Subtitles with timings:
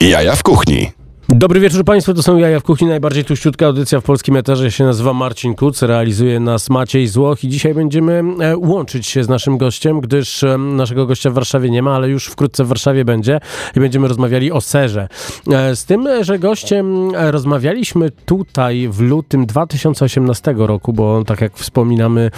[0.00, 0.92] Jaja w kuchni.
[1.34, 4.84] Dobry wieczór Państwu, to są Jaja w Kuchni, najbardziej tuściutka audycja w polskim eterze, się
[4.84, 9.58] nazywa Marcin Kuc, realizuje nas Maciej Złoch i dzisiaj będziemy e, łączyć się z naszym
[9.58, 13.40] gościem, gdyż e, naszego gościa w Warszawie nie ma, ale już wkrótce w Warszawie będzie
[13.76, 15.08] i będziemy rozmawiali o serze.
[15.52, 22.30] E, z tym, że gościem rozmawialiśmy tutaj w lutym 2018 roku, bo tak jak wspominamy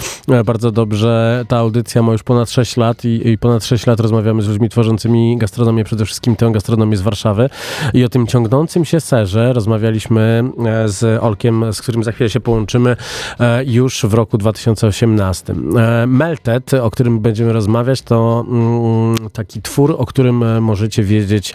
[0.45, 4.41] bardzo dobrze, ta audycja ma już ponad 6 lat i, i ponad 6 lat rozmawiamy
[4.41, 7.49] z ludźmi tworzącymi gastronomię, przede wszystkim tę gastronomię z Warszawy
[7.93, 12.39] i o tym ciągnącym się serze rozmawialiśmy e, z Olkiem, z którym za chwilę się
[12.39, 12.95] połączymy
[13.39, 15.53] e, już w roku 2018.
[15.77, 21.53] E, Melted, o którym będziemy rozmawiać, to mm, taki twór, o którym możecie wiedzieć,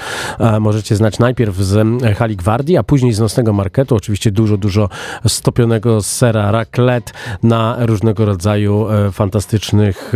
[0.61, 3.97] możecie znać najpierw z Hali Gwardii, a później z Nocnego Marketu.
[3.97, 4.89] Oczywiście dużo, dużo
[5.29, 10.13] stopionego sera raclette na różnego rodzaju fantastycznych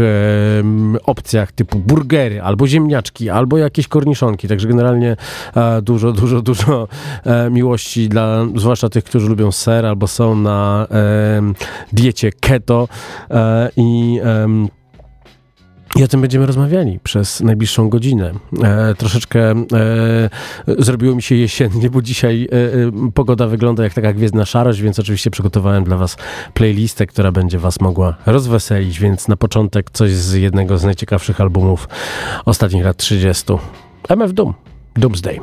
[1.04, 4.48] opcjach typu burgery, albo ziemniaczki, albo jakieś korniszonki.
[4.48, 5.16] Także generalnie
[5.82, 6.88] dużo, dużo, dużo
[7.50, 11.52] miłości dla zwłaszcza tych, którzy lubią ser albo są na e,
[11.92, 12.88] diecie keto
[13.30, 14.20] e, i
[15.96, 18.32] i o tym będziemy rozmawiali przez najbliższą godzinę.
[18.62, 19.64] E, troszeczkę e,
[20.78, 22.56] zrobiło mi się jesiennie, bo dzisiaj e,
[23.06, 26.16] e, pogoda wygląda jak taka gwiezdna szarość, więc oczywiście przygotowałem dla Was
[26.54, 31.88] playlistę, która będzie Was mogła rozweselić, więc na początek coś z jednego z najciekawszych albumów
[32.44, 33.52] ostatnich lat 30.
[34.08, 34.54] MF Doom,
[34.96, 35.40] Doomsday.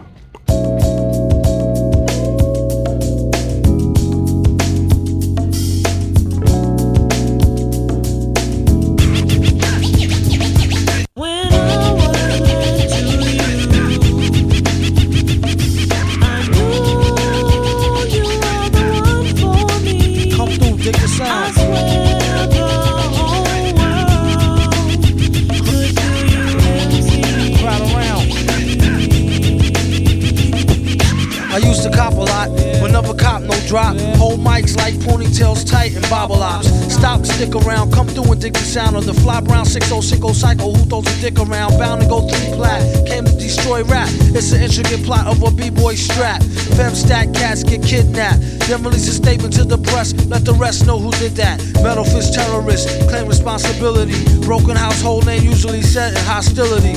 [38.69, 40.75] Sound of the fly brown 6060 cycle.
[40.75, 41.79] Who throws a dick around?
[41.79, 42.81] Bound to go three plat.
[43.07, 44.07] Came to destroy rap.
[44.37, 46.43] It's an intricate plot of a b-boy strap.
[46.77, 48.41] Fem stack cats get kidnapped.
[48.69, 50.13] Then release a statement to the press.
[50.27, 51.57] Let the rest know who did that.
[51.81, 54.13] Metal fist terrorists claim responsibility.
[54.45, 56.93] Broken household name usually set in hostility.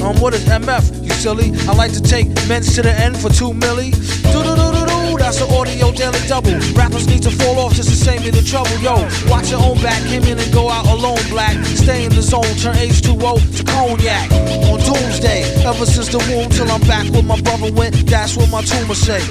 [0.00, 1.04] Um, what is MF?
[1.04, 1.52] You silly.
[1.68, 3.92] I like to take men's to the end for two milli.
[4.32, 4.71] Do do do do do
[5.32, 6.52] that's an audio daily double.
[6.76, 8.76] Rappers need to fall off just to save me the trouble.
[8.84, 9.00] Yo,
[9.30, 11.56] watch your own back, came in and go out alone, black.
[11.64, 14.30] Stay in the zone, turn H2O to cognac.
[14.68, 18.50] On doomsday, ever since the womb till I'm back where my brother went, that's what
[18.50, 19.22] my tumor say.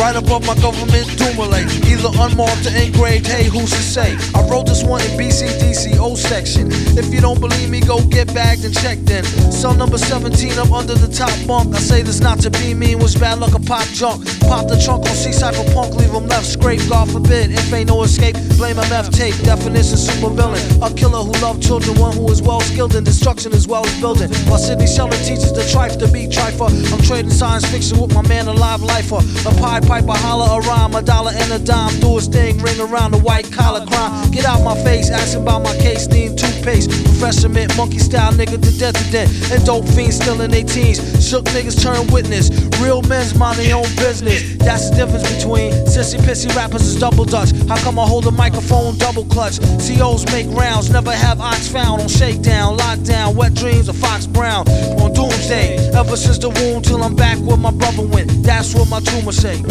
[0.00, 1.68] Right above my government Doomalay.
[1.84, 4.16] Either unmarked or engraved, hey, who's to say?
[4.34, 6.68] I wrote this one in BCDCO section.
[6.96, 9.24] If you don't believe me, go get bagged and checked in.
[9.52, 11.74] Cell number 17 up under the top bunk.
[11.74, 14.24] I say this not to be mean, was bad luck a pop junk.
[14.40, 15.32] Pop the trunk on C
[15.72, 16.80] punk, leave him left scrape.
[16.88, 19.34] God forbid, if ain't no escape, blame MF tape.
[19.42, 20.60] Definition super villain.
[20.82, 24.00] A killer who loved children, one who is well skilled in destruction as well as
[24.00, 24.30] building.
[24.48, 26.68] While Sidney Sheldon teaches the trife to be trifer.
[26.92, 29.20] I'm trading science fiction with my man, alive lifer.
[29.48, 31.98] A pie piper, holler a rhyme, a dollar and a dime.
[32.00, 34.30] Do his thing, ring around the white collar crime.
[34.30, 36.90] Get out my face, asking about my case, need toothpaste.
[37.04, 39.52] Professor mint, monkey style nigga to death to death.
[39.52, 40.98] And dope fiends still in their teens.
[41.26, 42.50] Shook niggas turn witness.
[42.80, 44.56] Real men's mind their own business.
[44.58, 47.50] That's the difference between sissy pissy rappers is double dutch.
[47.68, 49.58] How come I hold a microphone double clutch?
[49.86, 54.68] COs make rounds, never have ox found on shakedown, lockdown, wet dreams of Fox Brown
[55.00, 55.76] on doomsday.
[55.94, 58.30] Ever since the womb till I'm back where my brother went.
[58.42, 59.62] That's what my tumor say.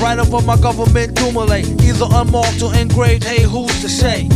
[0.00, 1.64] Right above my government doomlay.
[1.82, 4.28] Either unmarked or engraved, hey, who's to say?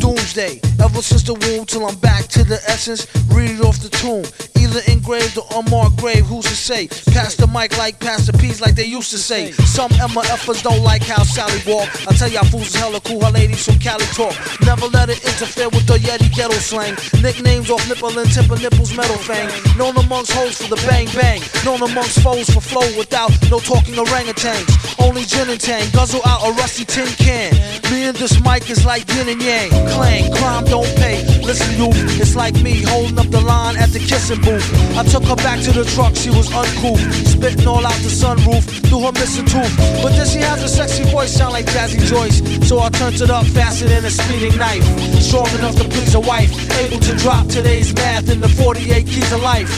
[0.00, 3.06] Doomsday, ever since the womb till I'm back to the essence.
[3.28, 4.24] Read it off the tomb.
[4.56, 6.88] Either engraved or unmarked grave, who's to say?
[7.12, 9.52] Pass the mic like Pastor P's, like they used to say.
[9.52, 11.88] Some MFers don't like how Sally walk.
[12.08, 14.34] I tell y'all fools is hella cool, her ladies from Cali talk.
[14.62, 16.96] Never let it interfere with the Yeti ghetto slang.
[17.22, 19.48] Nicknames off nipple and of nipples, metal fang.
[19.76, 21.40] Known amongst hoes for the bang bang.
[21.64, 24.68] Known amongst foes for flow without no talking orangutans.
[24.98, 27.52] Only gin and tang, guzzle out a rusty tin can.
[27.90, 29.70] Me and this mic is like yin and yang.
[29.90, 31.18] Clang, crime don't pay.
[31.42, 31.88] Listen, you,
[32.20, 34.66] it's like me holding up the line at the kissing booth.
[34.96, 37.00] I took her back to the truck, she was uncouth.
[37.26, 38.64] Spitting all out the sunroof
[39.08, 39.74] missing tooth.
[40.02, 42.44] But then she has a sexy voice, sound like Jazzy Joyce.
[42.68, 44.84] So I turned it up faster than a speeding knife.
[45.22, 46.52] Strong enough to please a wife.
[46.78, 49.70] Able to drop today's math in the 48 keys of life.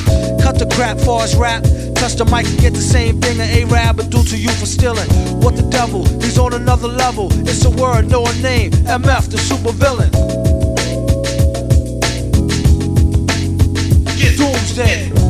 [0.42, 1.62] Cut the crap, as rap.
[1.94, 4.66] Touch the mic and get the same thing an A-Rab would do to you for
[4.66, 5.08] stealing.
[5.40, 6.04] What the devil?
[6.20, 7.28] He's on another level.
[7.48, 8.72] It's a word, no a name.
[8.72, 10.10] MF, the super villain.
[14.42, 15.21] Doomsday.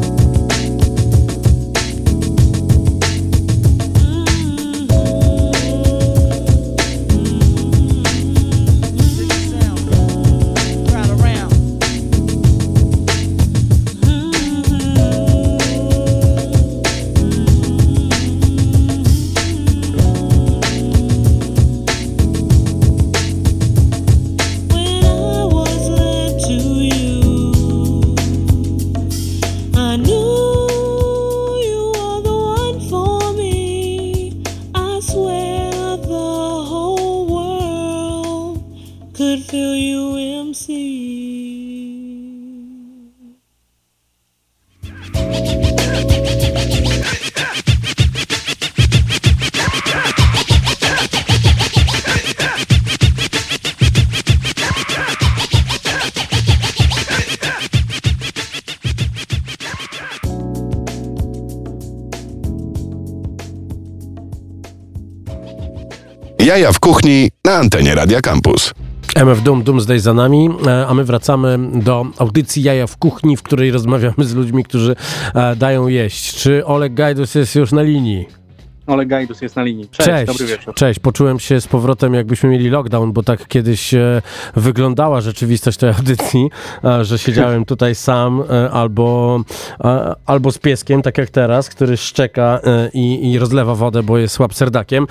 [66.43, 68.75] Jaja w kuchni na antenie Radia Campus.
[69.17, 73.43] MF Doom, Doomsday za nami, e, a my wracamy do audycji Jaja w kuchni, w
[73.43, 74.97] której rozmawiamy z ludźmi, którzy
[75.35, 76.35] e, dają jeść.
[76.35, 78.42] Czy Oleg Gajdus jest już na linii?
[78.87, 79.89] Oleg Gajdus jest na linii.
[79.89, 80.75] Cześć, Cześć, dobry wieczór.
[80.75, 81.01] cześć.
[81.01, 84.23] Poczułem się z powrotem, jakbyśmy mieli lockdown, bo tak kiedyś e,
[84.57, 86.51] wyglądała rzeczywistość tej audycji,
[86.85, 89.41] e, że siedziałem tutaj sam e, albo,
[89.85, 94.19] e, albo z pieskiem, tak jak teraz, który szczeka e, i, i rozlewa wodę, bo
[94.19, 95.07] jest słab serdakiem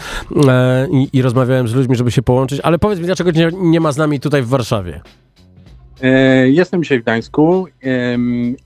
[0.47, 2.59] e, i, i rozmawiałem z ludźmi, żeby się połączyć.
[2.63, 5.01] Ale powiedz mi, dlaczego nie, nie ma z nami tutaj w Warszawie?
[6.45, 7.67] Jestem dzisiaj w Gdańsku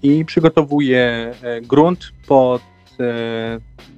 [0.04, 1.32] i przygotowuję
[1.68, 2.62] grunt pod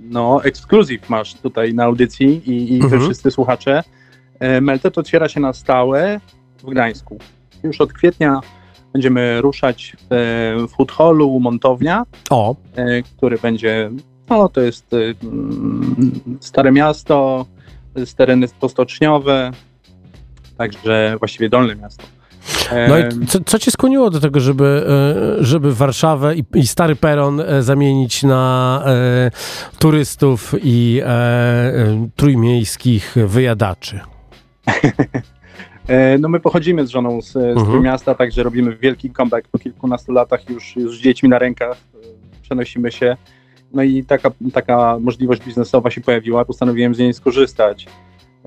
[0.10, 3.02] no, ekskluzyw masz tutaj na audycji i, i Mhm.
[3.02, 3.84] wszyscy słuchacze.
[4.40, 6.20] E, Meltet otwiera się na stałe
[6.64, 7.20] w Gdańsku.
[7.64, 8.42] Już od kwietnia
[8.94, 13.92] będziemy ruszać w e, food hallu Montownia, O, e, który będzie,
[14.30, 17.46] no to jest e, mm, Stare Miasto,
[18.18, 19.52] tereny postoczniowe,
[20.58, 22.04] także właściwie Dolne Miasto.
[22.90, 24.86] No i co, co cię skłoniło do tego, żeby,
[25.40, 29.32] e, żeby Warszawę i, i stary peron e, zamienić na e,
[29.80, 34.00] turystów i e, e, trójmiejskich wyjadaczy?
[36.20, 37.82] No my pochodzimy z żoną z, z Mhm.
[37.82, 41.78] miasta, także robimy wielki comeback po kilkunastu latach już, już z dziećmi na rękach,
[42.42, 43.18] przenosimy się.
[43.74, 47.88] No i taka, taka możliwość biznesowa się pojawiła, postanowiłem z niej skorzystać.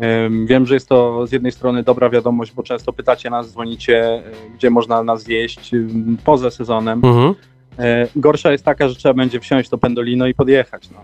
[0.01, 4.05] Em, Wiem, że jest to z jednej strony dobra wiadomość, bo często pytacie nas, dzwonicie,
[4.05, 4.23] e,
[4.55, 7.01] gdzie można nas zjeść em, poza sezonem.
[7.05, 7.35] Mhm.
[7.79, 10.91] E, Gorsza jest taka, że trzeba będzie wsiąść to pendolino i podjechać.
[10.91, 10.99] No.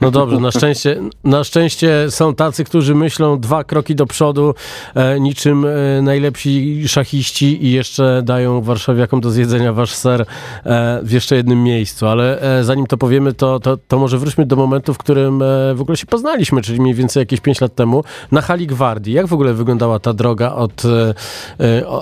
[0.00, 4.54] No dobrze, na szczęście, na szczęście są tacy, którzy myślą dwa kroki do przodu,
[4.94, 10.20] e, niczym e, najlepsi szachiści i jeszcze dają warszawiakom do zjedzenia wasz ser
[10.64, 12.06] e, w jeszcze jednym miejscu.
[12.06, 15.74] Ale e, zanim to powiemy, to, to, to może wróćmy do momentu, w którym e,
[15.74, 19.14] w ogóle się poznaliśmy, czyli mniej więcej jakieś 5 lat temu, na hali Gwardii.
[19.14, 20.82] Jak w ogóle wyglądała ta droga od,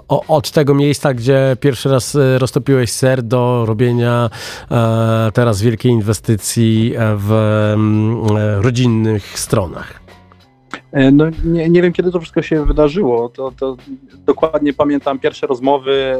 [0.08, 6.94] o- od tego miejsca, gdzie pierwszy raz roztopiłeś ser, do robienia e, teraz wielkiej inwestycji
[6.96, 7.32] e, w
[7.74, 10.00] mm, e, rodzinnych stronach?
[11.12, 13.28] No, nie, nie wiem, kiedy to wszystko się wydarzyło.
[13.28, 13.76] To, to
[14.26, 16.14] dokładnie pamiętam pierwsze rozmowy,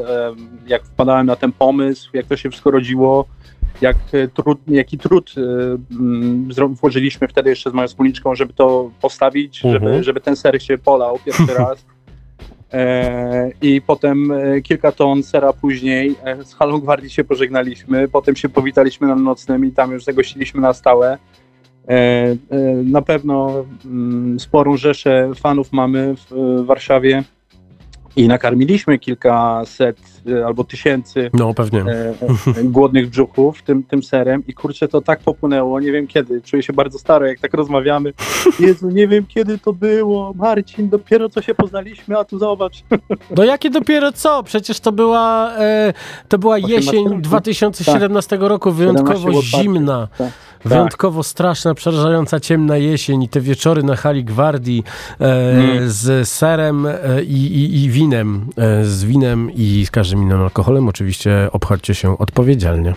[0.67, 3.25] jak wpadałem na ten pomysł, jak to się wszystko rodziło,
[3.81, 3.97] jak
[4.33, 5.33] trud, jaki trud
[5.91, 6.49] mm,
[6.81, 9.83] włożyliśmy wtedy jeszcze z moją wspólniczką, żeby to postawić, Mhm.
[9.83, 11.85] żeby, żeby ten ser się polał pierwszy raz.
[12.73, 18.35] E, I potem e, kilka ton sera później e, z Halą Gwardii się pożegnaliśmy, potem
[18.35, 21.17] się powitaliśmy na nocnym i tam już zagościliśmy na stałe.
[22.83, 27.23] Na pewno mm, sporą rzeszę fanów mamy w Warszawie
[28.15, 29.97] i nakarmiliśmy kilkaset
[30.29, 31.79] e, albo tysięcy No, pewnie.
[31.81, 32.13] e,
[32.63, 36.73] głodnych brzuchów tym, tym serem i kurczę, to tak popłynęło, nie wiem kiedy, czuję się
[36.73, 38.13] bardzo staro, jak tak rozmawiamy.
[38.59, 42.83] Jezu, nie wiem kiedy to było, Marcin, dopiero co się poznaliśmy, a tu zobacz.
[43.37, 44.43] No jakie dopiero co?
[44.43, 45.93] Przecież to była, e,
[46.27, 47.21] to była 18 jesień roku.
[47.21, 49.63] 2017 roku, wyjątkowo 17 otwarcie.
[49.63, 50.07] zimna.
[50.17, 50.31] Tak.
[50.65, 54.83] Wyjątkowo straszna, przerażająca ciemna jesień i te wieczory na hali Gwardii
[55.19, 55.89] e, Mm.
[55.89, 60.87] z serem e, i, i, i winem, e, z winem i z każdym innym alkoholem.
[60.87, 62.93] Oczywiście obchodźcie się odpowiedzialnie.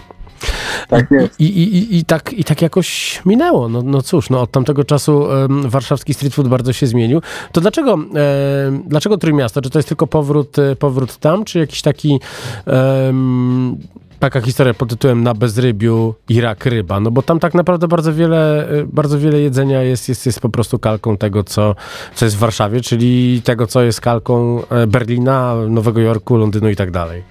[0.89, 1.07] Tak.
[1.39, 3.69] I, i, i, i, tak, I tak jakoś minęło.
[3.69, 7.21] No, no cóż, no od tamtego czasu em, warszawski street food bardzo się zmienił.
[7.53, 9.63] To dlaczego, em, dlaczego Trójmiasto?
[9.63, 12.21] Czy to jest tylko powrót, e, powrót tam, czy jakiś taki
[12.67, 13.77] em,
[14.19, 17.01] taka historia pod tytułem na bezrybiu i rak ryba?
[17.01, 20.49] No bo tam tak naprawdę bardzo wiele, e, bardzo wiele jedzenia jest, jest, jest po
[20.49, 21.75] prostu kalką tego, co,
[22.15, 26.77] co jest w Warszawie, czyli tego, co jest kalką e, Berlina, Nowego Jorku, Londynu i
[26.77, 27.23] tak dalej.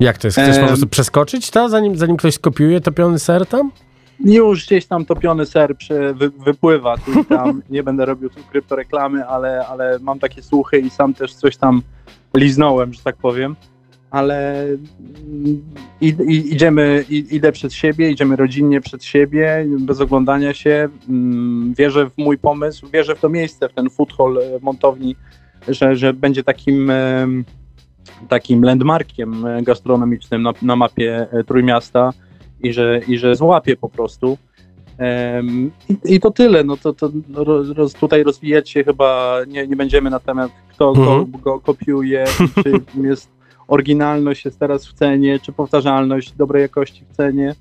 [0.00, 0.38] Jak to jest?
[0.38, 0.68] Chcesz po Em.
[0.68, 3.70] prostu przeskoczyć to, zanim, zanim ktoś skopiuje topiony ser tam?
[4.24, 7.62] Już gdzieś tam topiony ser przy, wy, wypływa tu i tam.
[7.70, 11.82] Nie będę robił tu kryptoreklamy, ale, ale mam takie słuchy i sam też coś tam
[12.34, 13.56] liznąłem, że tak powiem.
[14.10, 15.62] Ale mm,
[16.28, 20.88] idziemy, idę przed siebie, idziemy rodzinnie przed siebie, bez oglądania się.
[21.08, 25.16] Mm, Wierzę w mój pomysł, wierzę w to miejsce, w ten food hall e, montowni,
[25.68, 27.44] że, że będzie takim, em,
[28.28, 32.12] takim landmarkiem e, gastronomicznym na, na mapie e, Trójmiasta
[32.62, 34.38] i że, i że złapie po prostu.
[35.88, 36.64] I, I to tyle.
[36.64, 37.10] No to, to
[37.74, 41.30] roz, tutaj rozwijać się chyba nie, nie będziemy na temat, kto Mhm.
[41.30, 42.24] go, go kopiuje,
[42.64, 42.72] czy
[43.08, 43.39] jest
[43.70, 47.54] oryginalność jest teraz w cenie, czy powtarzalność dobrej jakości w cenie.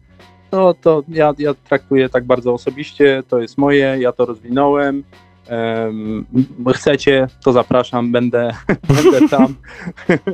[0.51, 5.04] To, to ja, ja traktuję tak bardzo osobiście, to jest moje, ja to rozwinąłem.
[5.48, 6.25] Em,
[6.74, 8.51] chcecie, to zapraszam, będę,
[9.04, 9.56] będę tam.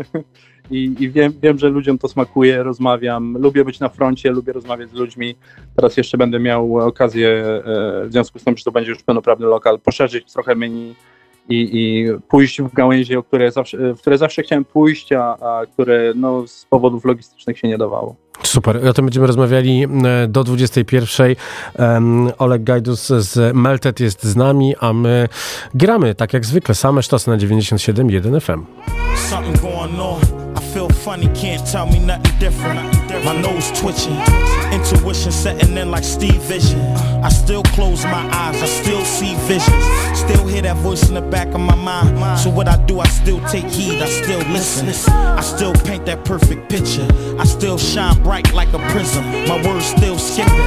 [0.72, 4.89] i, i wiem, wiem, że ludziom to smakuje, rozmawiam, lubię być na froncie, lubię rozmawiać
[4.89, 5.36] z ludźmi.
[5.75, 7.62] Teraz jeszcze będę miał okazję, e,
[8.05, 10.96] w związku z tym, że to będzie już pełnoprawny lokal, poszerzyć trochę menu
[11.49, 15.65] i, i pójść w gałęzie, o które zawsze, w które zawsze chciałem pójść, a, a
[15.65, 18.15] które no, z powodów logistycznych się nie dawało.
[18.43, 18.87] Super.
[18.87, 21.35] O tym będziemy rozmawiali e, do 21.
[21.79, 25.27] Um, Oleg Gajdus z Melted jest z nami, a my
[25.73, 28.65] gramy tak jak zwykle same sztosy na 97.1 FM.
[30.75, 32.91] Feel funny, can't tell me nothing different.
[33.24, 34.17] My nose twitching,
[34.74, 36.82] intuition setting in like Steve Vision.
[37.24, 40.20] I still close my eyes, I still see visions.
[40.20, 42.38] Still hear that voice in the back of my mind.
[42.41, 44.89] So what I do, I still take heed, I still listen.
[45.10, 47.08] I still paint that perfect picture.
[47.39, 49.24] I still shine bright like a prism.
[49.48, 50.60] My words still skipping.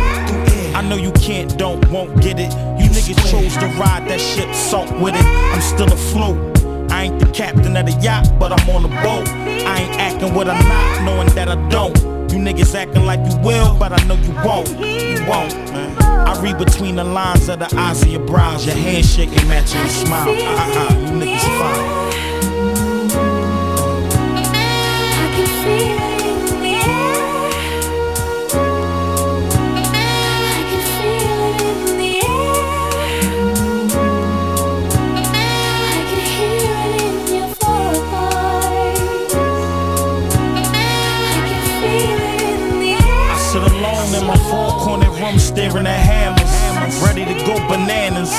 [0.75, 2.51] I know you can't, don't, won't get it.
[2.81, 5.27] You niggas chose to ride that ship, salt with it.
[5.27, 6.58] I'm still afloat.
[6.99, 9.29] I ain't the captain of the yacht, but I'm on the boat.
[9.29, 11.97] I ain't acting what I'm not, knowing that I don't.
[12.33, 14.69] You niggas acting like you will, but I know you won't.
[14.71, 15.97] You won't, man.
[16.03, 18.67] I read between the lines of the eyes of your brows.
[18.67, 20.29] Your handshake ain't matching your smile.
[20.29, 22.08] Uh-uh, you niggas fine.
[45.69, 48.31] Staring at hammers, ready to go bananas.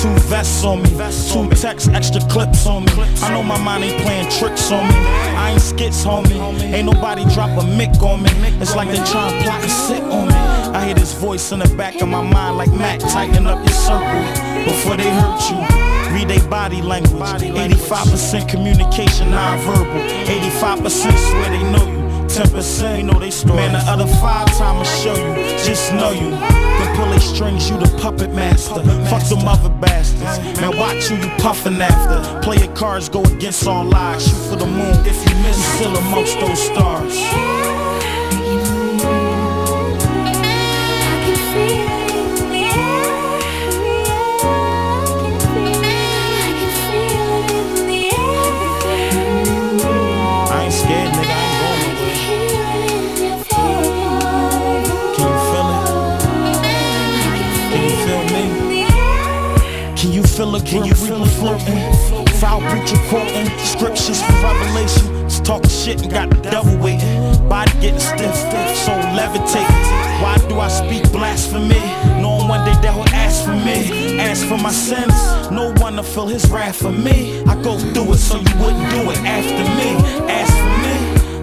[0.00, 2.92] Two vests on me, two text, extra clips on me.
[3.22, 4.94] I know my mind ain't playing tricks on me.
[4.94, 6.62] I ain't skits, homie.
[6.62, 8.30] Ain't nobody drop a mic on me.
[8.60, 10.34] It's like they tryna plot and sit on me.
[10.34, 13.74] I hear this voice in the back of my mind, like Mac, tighten up your
[13.74, 14.22] circle
[14.64, 16.14] before they hurt you.
[16.14, 17.18] Read they body language.
[17.18, 20.00] 85% communication, non-verbal.
[20.26, 21.98] 85% swear they know you.
[22.28, 23.56] 10% you know they story.
[23.56, 25.34] Man, the other five time I'ma show you.
[25.58, 26.67] Just know you.
[27.18, 28.82] Can strings, you the puppet master.
[29.10, 30.60] Fuck them other bastards.
[30.60, 32.40] Man, watch who you puffin' after.
[32.42, 34.28] Play your cards, go against all odds.
[34.28, 34.94] Shoot for the moon.
[35.04, 37.77] If you miss, still amongst those stars.
[60.40, 60.60] Air.
[60.60, 62.26] Can you feel it floating?
[62.38, 65.28] Foul preacher quoting scriptures from Revelation.
[65.28, 67.48] Just talking shit and got the devil waiting.
[67.48, 68.34] Body getting stiff,
[68.76, 69.66] soul levitating.
[70.22, 71.80] Why do I speak blasphemy?
[72.22, 74.20] Knowing one day that will ask for me.
[74.20, 75.14] Ask for my sins.
[75.50, 77.42] No one to feel his wrath for me.
[77.44, 79.90] I go through it so you wouldn't do it after me.
[80.30, 80.97] Ask for me.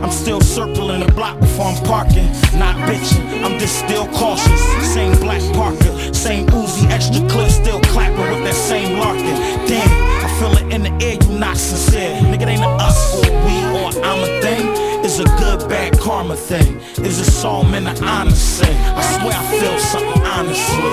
[0.05, 2.27] I'm still circling the block before I'm parking.
[2.59, 4.61] Not bitching, I'm just still cautious.
[4.93, 9.35] Same black Parker, same Uzi, extra clip, still clapping with that same larkin.
[9.65, 9.89] Damn,
[10.23, 12.21] I feel it in the air, you not sincere.
[12.21, 14.67] Nigga, ain't a us or we or I'm a thing.
[15.03, 16.79] It's a good, bad karma thing.
[16.97, 18.77] It's a song and the honest sing.
[18.77, 20.83] I swear I feel something honestly.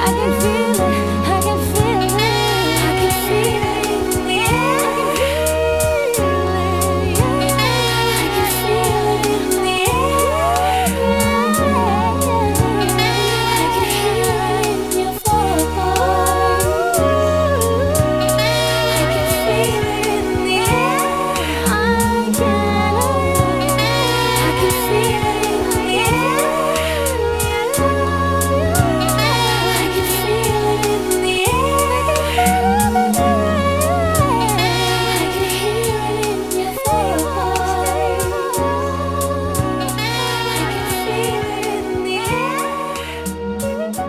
[0.00, 1.03] I can feel it.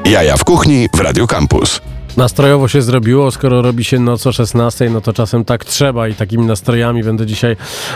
[0.06, 1.82] Jaja w kuchni w Radio Campus.
[2.18, 6.14] Nastrojowo się zrobiło, skoro robi się noc o 16, no to czasem tak trzeba i
[6.14, 7.56] takimi nastrojami będę dzisiaj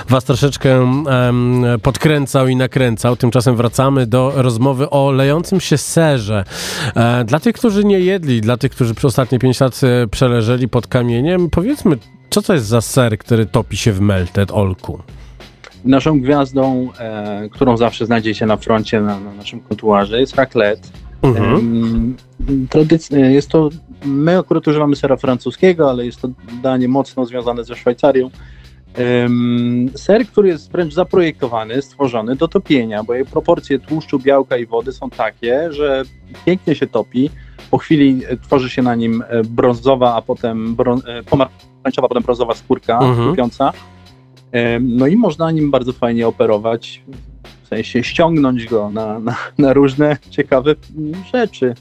[0.09, 3.15] was troszeczkę em, podkręcał i nakręcał.
[3.15, 6.43] Tymczasem wracamy do rozmowy o lejącym się serze.
[6.95, 10.67] E, dla tych, którzy nie jedli, dla tych, którzy przez ostatnie 5 lat e, przeleżeli
[10.67, 11.97] pod kamieniem, powiedzmy,
[12.29, 14.99] co to jest za ser, który topi się w melted, Olku?
[15.85, 20.98] Naszą gwiazdą, e, którą zawsze znajdziecie na froncie, na, na naszym kontuarze, jest raclette.
[21.21, 21.55] Mhm.
[21.55, 22.15] Em,
[22.69, 23.69] Tradyc- jest to,
[24.05, 26.29] my akurat używamy sera francuskiego, ale jest to
[26.63, 28.29] danie mocno związane ze Szwajcarią.
[29.95, 34.91] Ser, który jest wręcz zaprojektowany, stworzony do topienia, bo jej proporcje tłuszczu, białka i wody
[34.91, 36.03] są takie, że
[36.45, 37.29] pięknie się topi.
[37.71, 42.07] Po chwili e, tworzy się na nim e, brązowa, a potem brą- e, pomarańczowa, a
[42.09, 43.29] potem brązowa skórka Mhm.
[43.29, 43.73] topiąca.
[44.81, 47.03] No i można nim bardzo fajnie operować,
[47.69, 50.75] sensie ściągnąć go na, na, na różne ciekawe
[51.33, 51.75] rzeczy,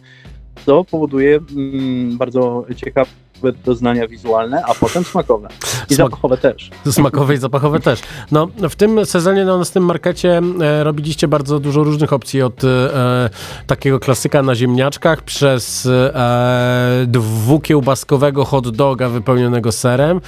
[0.66, 3.10] co powoduje mm, bardzo ciekawe
[3.64, 5.48] doznania wizualne, a potem smakowe.
[5.90, 6.70] I Smak- zapachowe też.
[6.90, 8.00] Smakowe i zapachowe też.
[8.32, 13.30] No, w tym sezonie na naszym markecie e, robiliście bardzo dużo różnych opcji od e,
[13.66, 20.20] takiego klasyka na ziemniaczkach przez e, dwukiełbaskowego hot doga wypełnionego serem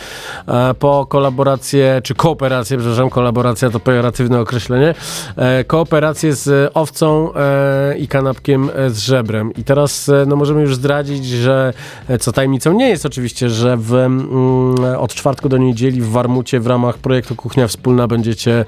[0.46, 4.94] e, po kolaborację, czy kooperację, przepraszam, kolaboracja to pejoratywne określenie,
[5.36, 9.52] e, kooperację z owcą e, i kanapkiem z żebrem.
[9.54, 11.72] I teraz e, no, możemy już zdradzić, że
[12.20, 16.66] co tajemnicą nie jest oczywiście, że w, mm, od czwartku do niedzieli w Warmucie w
[16.66, 18.64] ramach projektu Kuchnia Wspólna będziecie,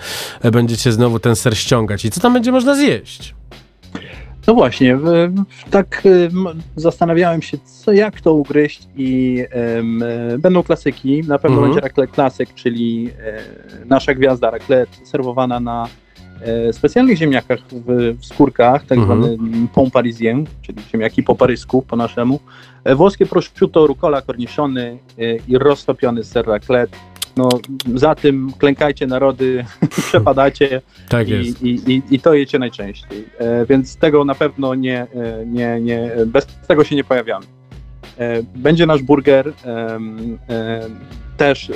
[0.53, 2.05] będziecie znowu ten ser ściągać.
[2.05, 3.35] I co tam będzie można zjeść?
[4.47, 4.99] No właśnie,
[5.71, 6.47] tak em,
[6.77, 9.39] zastanawiałem się, co, jak to ugryźć i
[10.35, 11.23] e, będą klasyki.
[11.29, 11.73] Na pewno Mhm.
[11.75, 13.43] będzie raclette klasyk, czyli e,
[13.87, 15.89] nasza gwiazda raclette serwowana na
[16.72, 19.22] specjalnych ziemniakach w, w skórkach, tak Mhm.
[19.22, 19.38] zwany
[19.75, 22.40] pont parisien, czyli ziemniaki po parysku, po naszemu.
[22.84, 26.96] E, włoskie prosciutto, rucola, korniszony e, i roztopiony ser raclette.
[27.37, 27.48] No,
[27.94, 29.64] za tym klękajcie narody,
[30.09, 33.24] przepadacie Tak i, i, i, i to jecie najczęściej.
[33.38, 37.46] E, więc tego na pewno nie, e, nie, nie, bez tego się nie pojawiamy.
[38.18, 39.52] E, będzie nasz burger
[41.37, 41.72] też, e,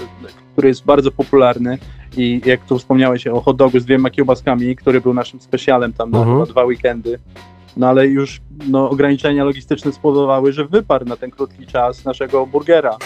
[0.52, 1.78] który jest bardzo popularny
[2.16, 6.10] i jak tu wspomniałeś o hot dogu z dwiema kiełbaskami, który był naszym specjalem tam
[6.10, 6.44] na Mhm.
[6.46, 7.18] dwa weekendy.
[7.76, 12.96] No ale już no, ograniczenia logistyczne spowodowały, że wyparł na ten krótki czas naszego burgera.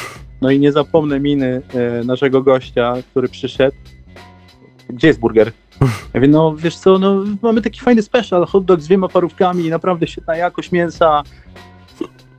[0.41, 1.63] No i nie zapomnę miny
[2.01, 3.77] e, naszego gościa, który przyszedł.
[4.89, 5.53] Gdzie jest burger?
[5.81, 9.69] Ja mówię, no wiesz co, no mamy taki fajny special, hot dog z dwiema parówkami,
[9.71, 11.23] naprawdę świetna jakość mięsa,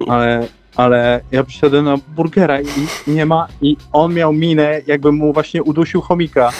[0.08, 2.66] ale, ale ja przyszedłem na burgera i
[3.08, 6.52] nie ma, i on miał minę, jakby mu właśnie udusił chomika.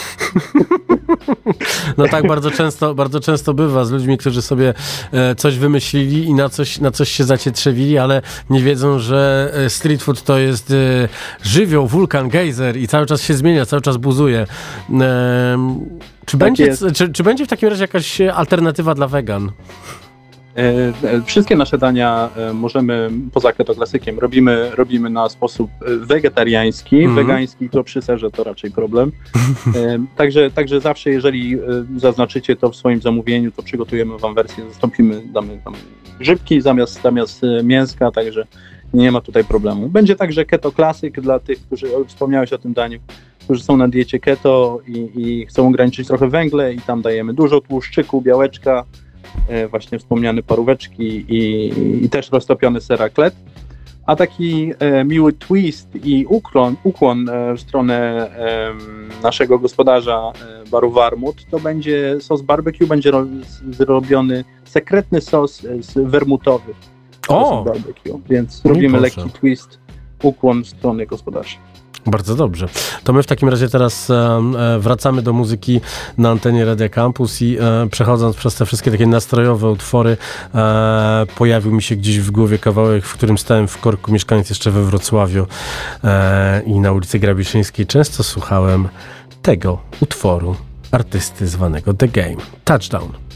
[1.98, 4.74] No tak bardzo często, bardzo często bywa z ludźmi, którzy sobie
[5.12, 9.70] e, coś wymyślili i na coś, na coś się zacietrzewili, ale nie wiedzą, że e,
[9.70, 10.74] street food to jest e,
[11.44, 14.48] żywioł, wulkan, gejzer i cały czas się zmienia, cały czas buzuje.
[16.26, 16.84] Czy, będzie, jest.
[16.96, 19.52] czy, czy będzie w takim razie jakaś alternatywa dla wegan?
[20.58, 26.96] E, e, Wszystkie nasze dania e, możemy, poza keto klasykiem, robimy, robimy na sposób wegetariański.
[26.96, 27.16] Mhm.
[27.16, 29.12] Wegański to przy serze to raczej problem.
[30.18, 31.58] Także, także zawsze, jeżeli
[31.98, 35.74] zaznaczycie to w swoim zamówieniu, to przygotujemy Wam wersję, zastąpimy, damy tam
[36.20, 38.48] grzybki zamiast, zamiast mięska, także
[38.94, 39.90] nie ma tutaj problemu.
[39.90, 43.00] Będzie także keto klasyk dla tych, którzy wspomniałeś o tym daniu,
[43.44, 47.62] którzy są na diecie keto i, i chcą ograniczyć trochę węgle i tam dajemy dużo
[47.62, 48.86] tłuszczyku, białeczka,
[49.70, 51.72] właśnie wspomniane paróweczki i,
[52.06, 53.38] i też roztopiony ser raclette.
[54.06, 58.28] A taki e, miły twist i ukłon, ukłon e, w stronę
[59.24, 60.32] naszego gospodarza
[60.66, 63.12] e, baru Warmut to będzie sos barbecue, będzie
[63.70, 66.74] zrobiony sekretny sos e, z wermutowy.
[67.28, 67.64] O!
[67.64, 69.22] barbecue, więc robimy proszę.
[69.22, 69.80] lekki twist,
[70.24, 71.58] ukłon w stronę gospodarza.
[72.06, 72.68] Bardzo dobrze.
[73.04, 74.42] To my w takim razie teraz e,
[74.80, 75.82] wracamy do muzyki
[76.18, 80.18] na antenie Radia Campus i e, przechodząc przez te wszystkie takie nastrojowe utwory,
[80.56, 84.72] e, pojawił mi się gdzieś w głowie kawałek, w którym stałem w korku mieszkając jeszcze
[84.72, 85.48] we Wrocławiu
[86.66, 88.90] i na ulicy Grabiszyńskiej często słuchałem
[89.42, 90.56] tego utworu
[90.92, 92.36] artysty zwanego The Game.
[92.66, 93.31] Touchdown.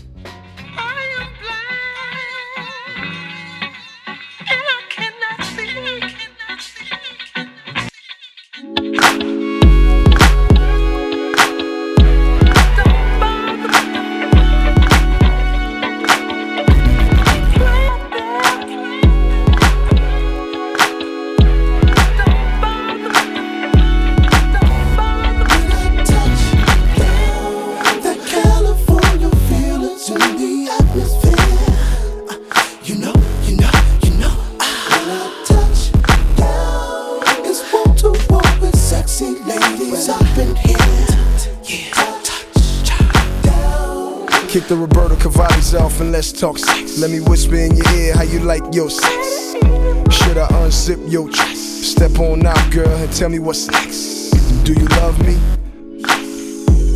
[48.75, 49.53] Your sex.
[50.11, 51.93] Should I unzip your chest?
[51.95, 54.31] Step on out, girl, and tell me what's next.
[54.65, 55.39] Do you love me?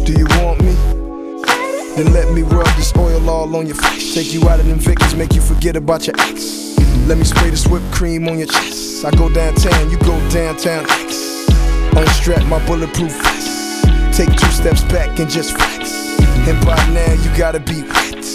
[0.03, 0.73] Do you want me?
[1.95, 4.13] Then let me rub this oil all on your face.
[4.13, 6.77] Take you out of them Vickers, make you forget about your ex.
[7.07, 9.05] Let me spray this whipped cream on your chest.
[9.05, 11.47] I go downtown, you go downtown X.
[11.95, 14.17] Unstrap my bulletproof vest.
[14.17, 16.19] Take two steps back and just flex.
[16.45, 18.25] And by now you gotta be wet.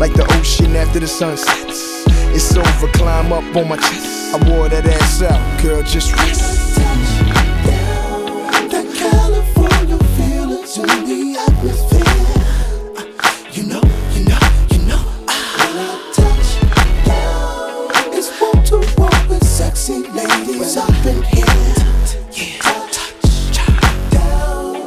[0.00, 1.65] Like the ocean after the sun sets.
[2.38, 4.34] It's over, climb up on my chest.
[4.34, 6.76] I wore that ass out, girl, just rest.
[8.68, 12.04] That California the atmosphere.
[13.56, 13.80] You know,
[14.12, 15.00] you know, you know,
[18.66, 18.76] to
[19.30, 21.46] with sexy ladies up in here.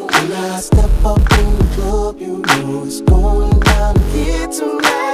[0.06, 5.09] When I step up in the club, you know it's going down here tonight.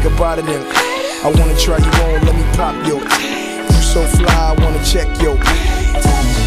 [0.00, 0.64] Think about it, and
[1.22, 2.24] I wanna try you on.
[2.24, 2.96] Let me pop yo.
[2.96, 6.39] You so fly, I wanna check yo.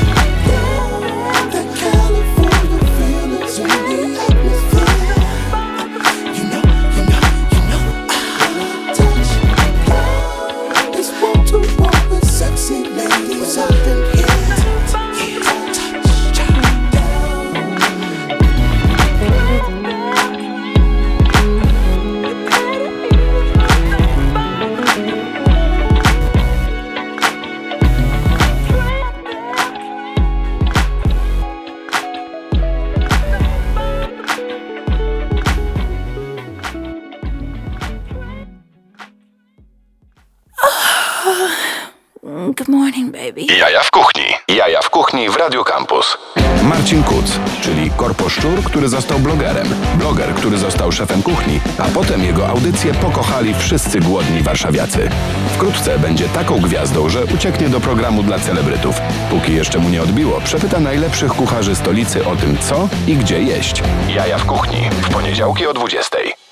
[46.03, 46.17] Campus.
[46.63, 49.67] Marcin Kuc, czyli korposzczur, który został blogerem.
[49.95, 55.09] Bloger, który został szefem kuchni, a potem jego audycje pokochali wszyscy głodni warszawiacy.
[55.55, 58.95] Wkrótce będzie taką gwiazdą, że ucieknie do programu dla celebrytów.
[59.29, 63.83] Póki jeszcze mu nie odbiło, przepyta najlepszych kucharzy stolicy o tym, co i gdzie jeść.
[64.15, 64.89] Jaja w kuchni.
[65.01, 66.42] W poniedziałki o 20.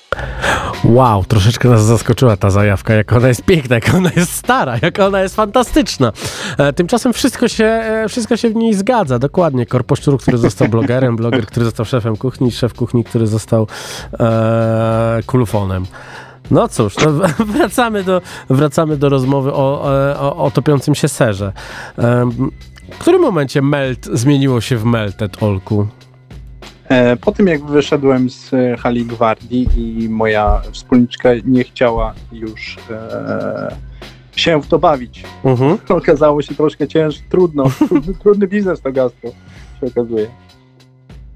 [0.84, 4.98] Wow, troszeczkę nas zaskoczyła ta zajawka, jak ona jest piękna, jak ona jest stara, jak
[4.98, 6.12] ona jest fantastyczna.
[6.58, 9.66] E, tymczasem wszystko się, e, wszystko się w niej zgadza, dokładnie.
[9.66, 13.66] Korposzczur, który został blogerem, bloger, który został szefem kuchni, szef kuchni, który został
[14.20, 15.86] e, kulufonem.
[16.50, 17.12] No cóż, no,
[17.54, 19.82] wracamy, do, wracamy do rozmowy o,
[20.20, 21.52] o, o topiącym się serze.
[21.98, 22.30] E,
[22.92, 25.86] w którym momencie melt zmieniło się w melted, Olku?
[26.88, 32.76] E, Po tym jak wyszedłem z e, hali gwardii i moja wspólniczka nie chciała już
[32.90, 33.76] e,
[34.36, 35.78] się w to bawić, Mhm.
[35.88, 39.30] okazało się troszkę ciężko, trudno, trudny, trudny biznes to gastro
[39.80, 40.26] się okazuje.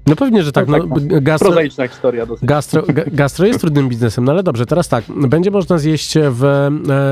[0.07, 0.67] No pewnie, że tak.
[0.67, 1.21] No No, tak, no.
[1.21, 2.45] gastro, Prozaiczna historia dosyć.
[2.47, 6.43] Gastro, ga- gastro jest trudnym biznesem, no ale dobrze, teraz tak, będzie można zjeść w,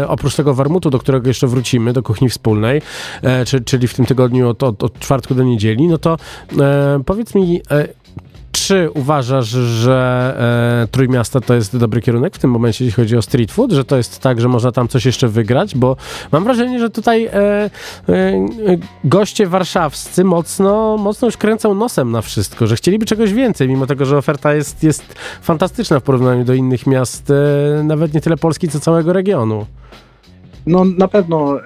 [0.02, 2.82] e, oprócz tego warmutu, do którego jeszcze wrócimy, do kuchni wspólnej,
[3.22, 6.18] e, czy, czyli w tym tygodniu od, od, od czwartku do niedzieli, no to
[6.60, 7.62] e, powiedz mi,
[8.66, 10.36] czy uważasz, że
[10.84, 13.86] e, Trójmiasto to jest dobry kierunek w tym momencie, jeśli chodzi o street food, że
[13.86, 15.76] to jest tak, że można tam coś jeszcze wygrać?
[15.76, 15.98] Bo
[16.32, 17.70] mam wrażenie, że tutaj e, e,
[19.04, 24.06] goście warszawscy mocno, mocno już kręcą nosem na wszystko, że chcieliby czegoś więcej, mimo tego,
[24.06, 28.68] że oferta jest, jest fantastyczna w porównaniu do innych miast, e, nawet nie tyle Polski,
[28.68, 29.66] co całego regionu.
[30.66, 31.60] No na pewno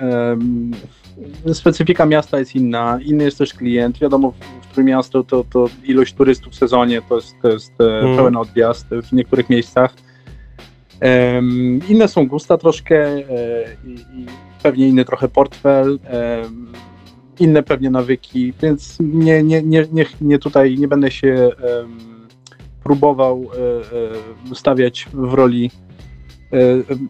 [1.53, 3.99] specyfika miasta jest inna, inny jest też klient.
[3.99, 7.99] Wiadomo, w, w Trójmiasto to, to ilość turystów w sezonie to jest, to jest e,
[7.99, 8.15] Mm.
[8.15, 9.93] pełen odjazd w niektórych miejscach.
[10.99, 13.23] Em, inne są gusta troszkę e,
[13.86, 14.25] i, i
[14.63, 15.99] pewnie inny trochę portfel,
[17.39, 21.97] inne pewnie nawyki, więc nie, nie, nie, nie, nie tutaj nie będę się em,
[22.84, 23.45] próbował
[24.51, 25.71] e, stawiać w roli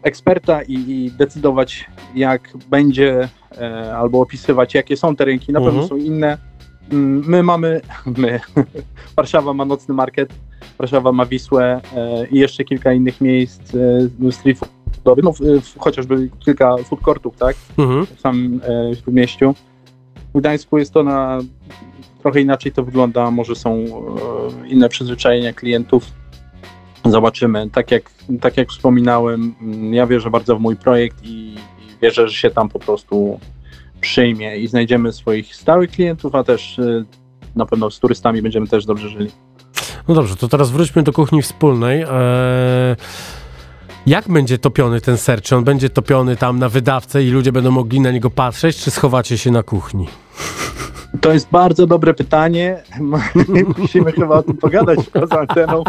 [0.02, 3.28] eksperta i, i decydować, jak będzie,
[3.60, 5.52] e, albo opisywać, jakie są te rynki.
[5.52, 5.88] Na pewno Mhm.
[5.88, 6.38] są inne.
[6.92, 7.80] Mm, My mamy,
[8.18, 8.40] my,
[9.16, 10.30] Warszawa ma nocny market,
[10.78, 13.74] Warszawa ma Wisłę e, i jeszcze kilka innych miejsc
[14.28, 14.58] e, street
[14.96, 15.32] budowy, no
[15.78, 18.06] chociażby kilka food courtów, tak, Mhm.
[18.06, 19.54] w samym e, w mieściu.
[20.34, 21.38] W Gdańsku jest to na
[22.22, 23.84] trochę inaczej to wygląda, może są
[24.66, 26.04] inne przyzwyczajenia klientów.
[27.04, 27.70] Zobaczymy.
[27.70, 28.10] Tak jak,
[28.40, 31.56] tak jak wspominałem, mm, ja wierzę bardzo w mój projekt i, i
[32.02, 33.40] wierzę, że się tam po prostu
[34.00, 37.04] przyjmie i znajdziemy swoich stałych klientów, a też e,
[37.56, 39.30] na pewno z turystami będziemy też dobrze żyli.
[40.08, 42.02] No dobrze, to teraz wróćmy do kuchni wspólnej.
[42.02, 42.96] Eee,
[44.06, 45.42] jak będzie topiony ten ser?
[45.42, 48.90] Czy on będzie topiony tam na wydawcę i ludzie będą mogli na niego patrzeć, czy
[48.90, 50.06] schowacie się na kuchni?
[51.20, 52.82] To jest bardzo dobre pytanie.
[53.78, 55.82] Musimy chyba o tym pogadać poza anteną.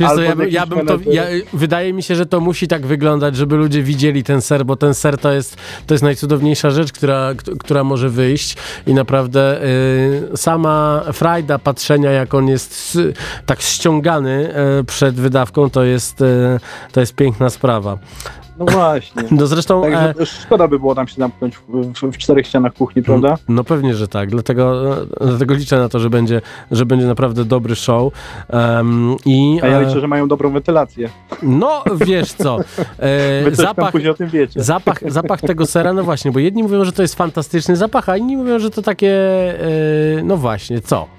[0.00, 2.86] Wiesz co, ja, jakiś ja bym to, ja, wydaje mi się, że to musi tak
[2.86, 5.56] wyglądać, żeby ludzie widzieli ten ser, bo ten ser to jest,
[5.86, 8.56] to jest najcudowniejsza rzecz, która, która może wyjść
[8.86, 12.98] i naprawdę y, sama frajda patrzenia, jak on jest
[13.46, 16.60] tak ściągany y, przed wydawką, to jest, y,
[16.92, 17.98] to jest piękna sprawa.
[18.58, 19.22] No właśnie.
[19.30, 19.84] No zresztą...
[19.84, 23.34] e, Także szkoda by było tam się zamknąć w, w, w czterech ścianach kuchni, prawda?
[23.48, 24.30] No pewnie, że tak.
[24.30, 26.40] Dlatego, dlatego liczę na to, że będzie,
[26.70, 28.12] że będzie naprawdę dobry show.
[28.48, 31.08] Em, i, A ja e, liczę, że mają dobrą wentylację.
[31.42, 32.58] No, wiesz co,
[32.98, 34.62] e, zapach, później o tym wiecie.
[34.62, 38.16] zapach, zapach tego sera, no właśnie, bo jedni mówią, że to jest fantastyczny zapach, a
[38.16, 39.10] inni mówią, że to takie,
[40.18, 41.17] e, no właśnie, co?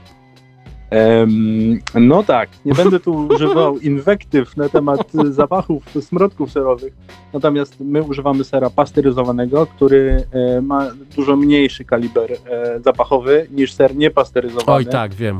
[1.95, 6.93] No tak, nie będę tu używał inwektyw na temat zapachów, smrodków serowych,
[7.33, 12.37] natomiast my używamy sera pasteryzowanego, który e, ma dużo mniejszy kaliber e,
[12.79, 14.77] zapachowy niż ser niepasteryzowany.
[14.77, 15.39] Oj, tak, wiem.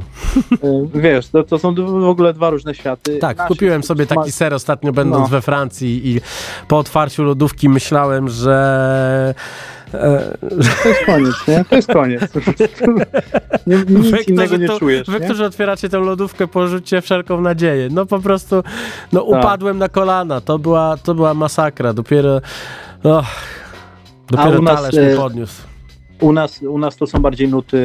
[0.64, 3.18] E, wiesz, to, to są w ogóle dwa różne światy.
[3.18, 5.28] Tak, Nasz kupiłem sobie taki ser ostatnio będąc No.
[5.28, 6.22] we Francji i
[6.68, 9.36] po otwarciu lodówki myślałem, że...
[9.94, 10.38] E,
[10.84, 11.66] To jest koniec, nie?
[11.70, 12.22] To jest koniec.
[13.68, 17.88] nie, nic innego nie to, czujesz, wy, którzy otwieracie tę lodówkę, porzućcie wszelką nadzieję.
[17.92, 18.56] No po prostu,
[19.14, 19.30] no Tak.
[19.40, 20.42] upadłem na kolana.
[20.42, 21.94] To była, to była masakra.
[21.94, 22.42] Dopiero,
[23.04, 23.26] och,
[24.32, 25.62] dopiero u nas, talerz mnie e, podniósł.
[26.22, 27.78] U nas, u nas to są bardziej nuty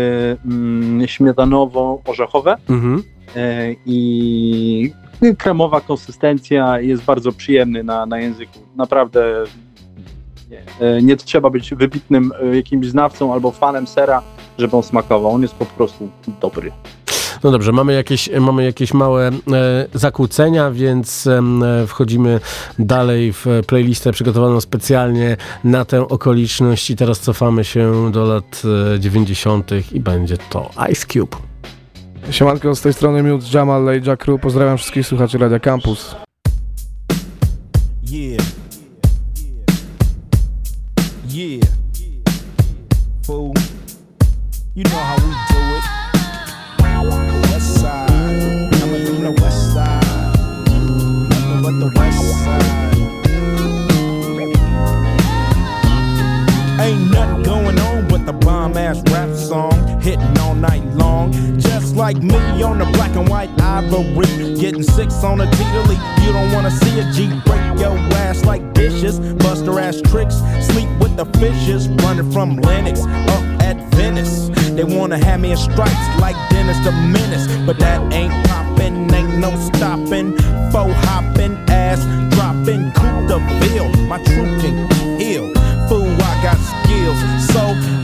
[0.45, 3.03] mm, śmietanowo-orzechowe Mhm.
[3.37, 4.93] e, i
[5.39, 8.59] kremowa konsystencja jest bardzo przyjemny na, na języku.
[8.77, 9.45] Naprawdę
[10.81, 14.23] nie, e, nie trzeba być wybitnym e, jakimś znawcą albo fanem sera,
[14.59, 15.33] żeby on smakował.
[15.33, 16.09] On jest po prostu
[16.41, 16.73] dobry.
[17.45, 19.33] No dobrze, mamy jakieś, mamy jakieś małe e,
[19.95, 21.43] zakłócenia, więc e,
[21.87, 22.41] wchodzimy
[22.79, 28.63] dalej w playlistę przygotowaną specjalnie na tę okoliczność i teraz cofamy się do lat
[28.95, 29.71] e, 90.
[29.93, 31.37] i będzie to Ice Cube.
[32.31, 34.41] Siemanko, z tej strony Miód Jamal, Lejja Crew.
[34.41, 36.17] Pozdrawiam wszystkich słuchaczy Radia Campus.
[38.11, 38.44] Yeah.
[41.35, 41.59] Yeah.
[43.25, 43.55] Fool.
[44.77, 45.85] You know how we do it.
[47.51, 48.73] West side.
[48.75, 50.05] Coming from the west side.
[50.69, 53.24] Nothing but the west side.
[62.05, 64.27] Like me on the black and white ivory,
[64.61, 66.05] getting six on a T-League.
[66.23, 70.35] You don't wanna see a G break your ass like dishes, bust her ass tricks,
[70.69, 73.01] sleep with the fishes, running from Lennox
[73.35, 74.51] up at Venice.
[74.77, 79.39] They wanna have me in stripes like Dennis the Menace, but that ain't poppin', ain't
[79.39, 80.37] no stopping.
[80.73, 84.77] Faux hopping, ass dropping, Coupe de Ville, my troop can
[85.19, 85.51] heal.
[85.89, 87.19] Fool, I got skills.
[87.49, 87.63] So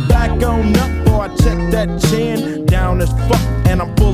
[0.09, 2.50] back on up, boy, check that chin.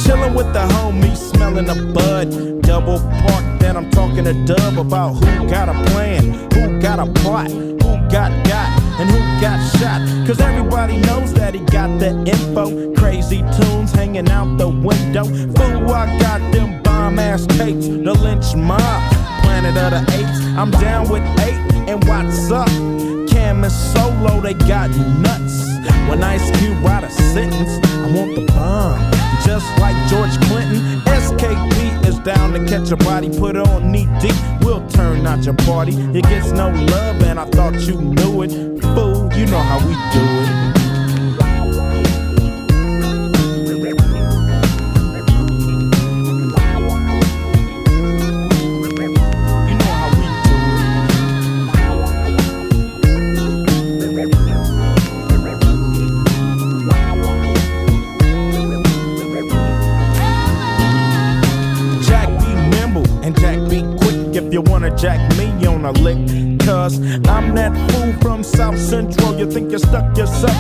[0.05, 2.63] Chillin' with the homies, smelling the bud.
[2.63, 7.07] Double park, then I'm talking to Dub about who got a plan, who got a
[7.13, 10.01] plot, who got got, and who got shot.
[10.27, 12.95] Cause everybody knows that he got the info.
[12.95, 15.25] Crazy tunes hanging out the window.
[15.25, 18.81] Fool, I got them bomb ass tapes, the lynch mob,
[19.43, 20.41] planet of the apes.
[20.59, 22.69] I'm down with eight, and what's up?
[23.29, 25.69] Cam and Solo, they got nuts.
[26.09, 28.99] When Ice Cube write a sentence, I want the bomb.
[29.45, 34.35] Just like George Clinton, SKP is down to catch a body, put on knee deep.
[34.61, 35.93] We'll turn out your party.
[36.17, 38.68] It gets no love, and I thought you knew it.
[39.39, 40.68] You know how we do it.
[69.79, 70.57] Stuck yourself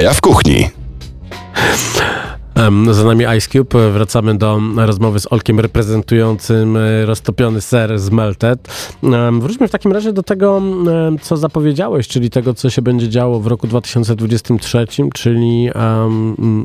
[0.00, 0.68] Jaja w kuchni.
[2.90, 3.90] Za nami Ice Cube.
[3.90, 8.68] Wracamy do rozmowy z Olkiem reprezentującym e, roztopiony ser z Melted.
[9.40, 10.62] Wróćmy w takim razie do tego,
[11.20, 15.70] co zapowiedziałeś, czyli tego, co się będzie działo w roku 2023, czyli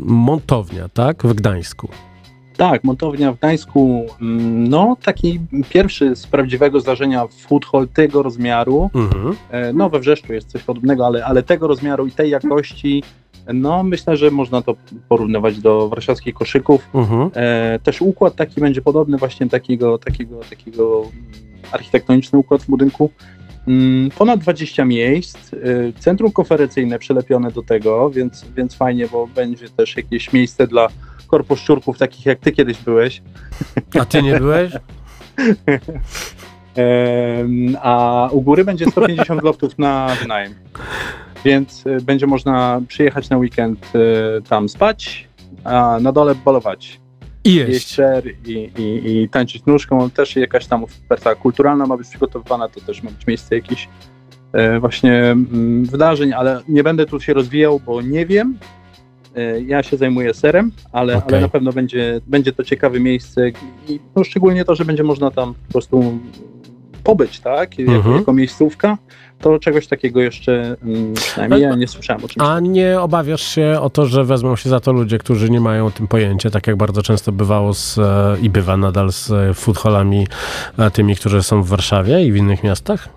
[0.06, 1.24] montownia, tak?
[1.24, 1.90] W Gdańsku.
[2.58, 8.90] Tak, montownia w Gdańsku, mm, no taki pierwszy z prawdziwego zdarzenia food hall tego rozmiaru.
[8.96, 9.36] Mhm.
[9.52, 13.04] E, No we Wrzeszczu jest coś podobnego, ale, ale tego rozmiaru i tej jakości,
[13.54, 14.76] no myślę, że można to
[15.10, 16.90] porównywać do warszawskich koszyków.
[16.94, 17.30] Mhm.
[17.34, 21.04] E, też układ taki będzie podobny właśnie takiego, takiego, takiego
[21.72, 23.10] architektoniczny układ w budynku.
[23.68, 29.70] Mm, Ponad 20 miejsc, y, centrum konferencyjne przylepione do tego, więc, więc fajnie, bo będzie
[29.70, 30.88] też jakieś miejsce dla
[31.28, 33.22] korposzczurków, takich jak ty kiedyś byłeś.
[34.00, 34.72] A ty nie byłeś?
[37.82, 40.54] A u góry będzie 150 loftów na wynajem.
[41.46, 45.28] Więc y, będzie można przyjechać na weekend y, tam spać,
[45.64, 47.00] a na dole balować.
[47.44, 47.94] I Jeść jeść.
[47.96, 50.10] ser i, i, i tańczyć nóżką.
[50.10, 53.90] Też jakaś tam oferta kulturalna ma być przygotowywana, to też ma być miejsce jakichś
[54.54, 58.58] e, właśnie mm, wydarzeń, ale nie będę tu się rozwijał, bo nie wiem.
[59.36, 61.28] E, Ja się zajmuję serem, ale, Okej.
[61.30, 63.50] ale na pewno będzie, będzie to ciekawe miejsce
[63.88, 66.20] i no, szczególnie to, że będzie można tam po prostu
[67.06, 67.80] pobyć, tak?
[67.80, 68.16] Jako, Mhm.
[68.16, 68.98] jako miejscówka,
[69.42, 72.48] to czegoś takiego jeszcze mm, przynajmniej ja nie słyszałem o czymś.
[72.48, 75.86] A nie obawiasz się o to, że wezmą się za to ludzie, którzy nie mają
[75.86, 79.54] o tym pojęcia, tak jak bardzo często bywało z, e, i bywa nadal z e,
[79.54, 80.28] food hallami
[80.80, 83.10] e, tymi, którzy są w Warszawie i w innych miastach?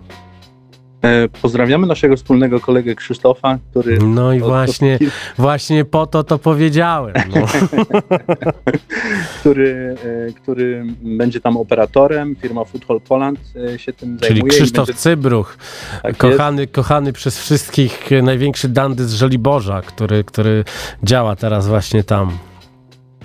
[1.03, 4.99] E, Pozdrawiamy naszego wspólnego kolegę Krzysztofa, który No i od- właśnie,
[5.39, 7.15] właśnie po to to powiedziałem.
[7.35, 7.47] No.
[9.41, 9.97] który,
[10.29, 12.37] e, który będzie tam operatorem.
[12.43, 13.39] Firma Food Hall Poland
[13.75, 14.53] e, się tym Czyli zajmuje.
[14.53, 15.57] i Krzysztof będzie, Cybruch,
[16.03, 20.65] tak kochany, kochany przez wszystkich największy dandy z Żoliborza, który, który
[21.03, 22.31] działa teraz właśnie tam.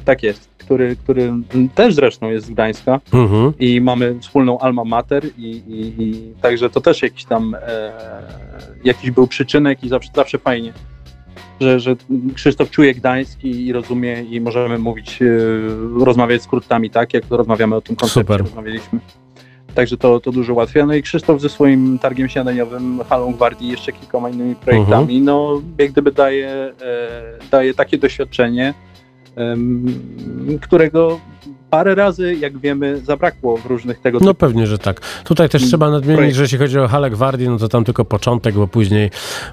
[0.05, 0.52] Tak jest.
[0.66, 1.34] Który, który
[1.76, 3.53] też zresztą jest z Gdańska Mhm.
[3.59, 7.91] i mamy wspólną alma mater i, i, i także to też jakiś tam e,
[8.84, 10.74] jakiś był przyczynek i zawsze, zawsze fajnie.
[11.61, 11.95] Że, że
[12.34, 15.26] Krzysztof czuje Gdańsk i, rozumie i możemy mówić, e,
[16.05, 18.41] rozmawiać skrótami, tak jak rozmawiamy o tym koncepcie, Super.
[18.41, 18.99] rozmawialiśmy.
[19.76, 20.86] Także to, to dużo ułatwia.
[20.86, 25.91] No i Krzysztof ze swoim targiem śniadaniowym, Halą Gwardii jeszcze kilkoma innymi projektami, no jak
[25.91, 26.74] gdyby daje, e,
[27.51, 28.74] daje takie doświadczenie,
[30.61, 31.19] którego
[31.74, 35.01] parę razy, jak wiemy, zabrakło w różnych tego No typu pewnie, że tak.
[35.24, 36.36] Tutaj też trzeba nadmienić, projekt.
[36.36, 39.11] że jeśli chodzi o Halę Gwardii, no to tam tylko początek, bo później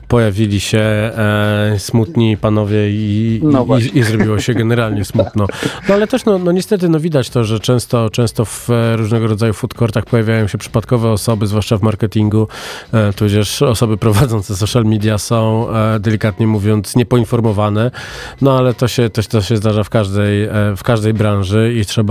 [0.08, 5.46] pojawili się e, smutni panowie i, No i, i, zrobiło się generalnie smutno.
[5.88, 9.26] No ale też no, no niestety no widać to, że często, często w e, różnego
[9.26, 12.48] rodzaju food courtach pojawiają się przypadkowe osoby, zwłaszcza w marketingu,
[12.92, 17.90] e, tudzież osoby prowadzące social media są e, delikatnie mówiąc niepoinformowane,
[18.40, 21.84] no ale to się, to, to się zdarza w każdej, e, w każdej branży i
[21.84, 22.09] trzeba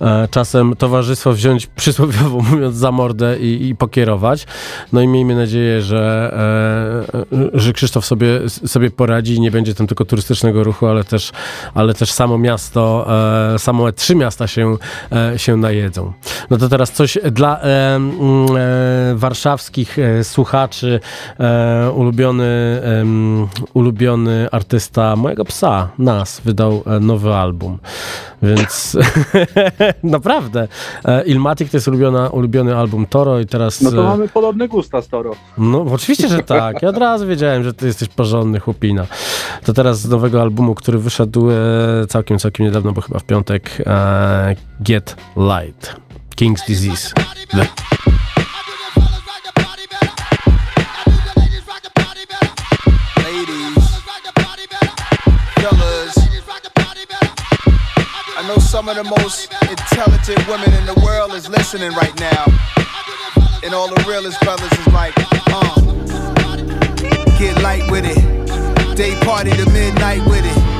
[0.00, 4.46] e, czasem towarzystwo wziąć przysłowiowo mówiąc za mordę i, i pokierować.
[4.92, 6.02] No i miejmy nadzieję, że,
[7.54, 11.32] że Krzysztof sobie, sobie poradzi i nie będzie tam tylko turystycznego ruchu, ale też,
[11.74, 13.06] ale też samo miasto,
[13.54, 14.76] e, samo trzy miasta się,
[15.12, 16.12] e, się najedzą.
[16.50, 18.00] No to teraz coś dla e, e,
[19.14, 21.00] warszawskich e, słuchaczy.
[21.40, 22.82] E, ulubiony,
[23.74, 27.78] ulubiony artysta mojego psa, Nas, wydał e, nowy album.
[28.42, 28.96] Więc
[30.02, 30.68] naprawdę.
[31.04, 33.80] E, Ilmatic to jest ulubiona, ulubiony album Toro i teraz...
[33.80, 35.34] No to e, mamy podobne gusta, Storo.
[35.58, 36.82] no, oczywiście, że tak.
[36.82, 39.06] Ja od razu wiedziałem, że ty jesteś porządny chłopina.
[39.64, 41.54] To teraz z nowego albumu, który wyszedł e,
[42.08, 43.84] całkiem, całkiem niedawno, bo chyba w piątek,
[44.80, 45.96] Get Light.
[46.36, 47.12] King's Disease.
[58.72, 62.46] Some of the most intelligent women in the world is listening right now.
[63.62, 65.12] And all the realest brothers is like,
[65.48, 65.78] uh,
[67.38, 68.96] get light with it.
[68.96, 70.71] Day party to midnight with it.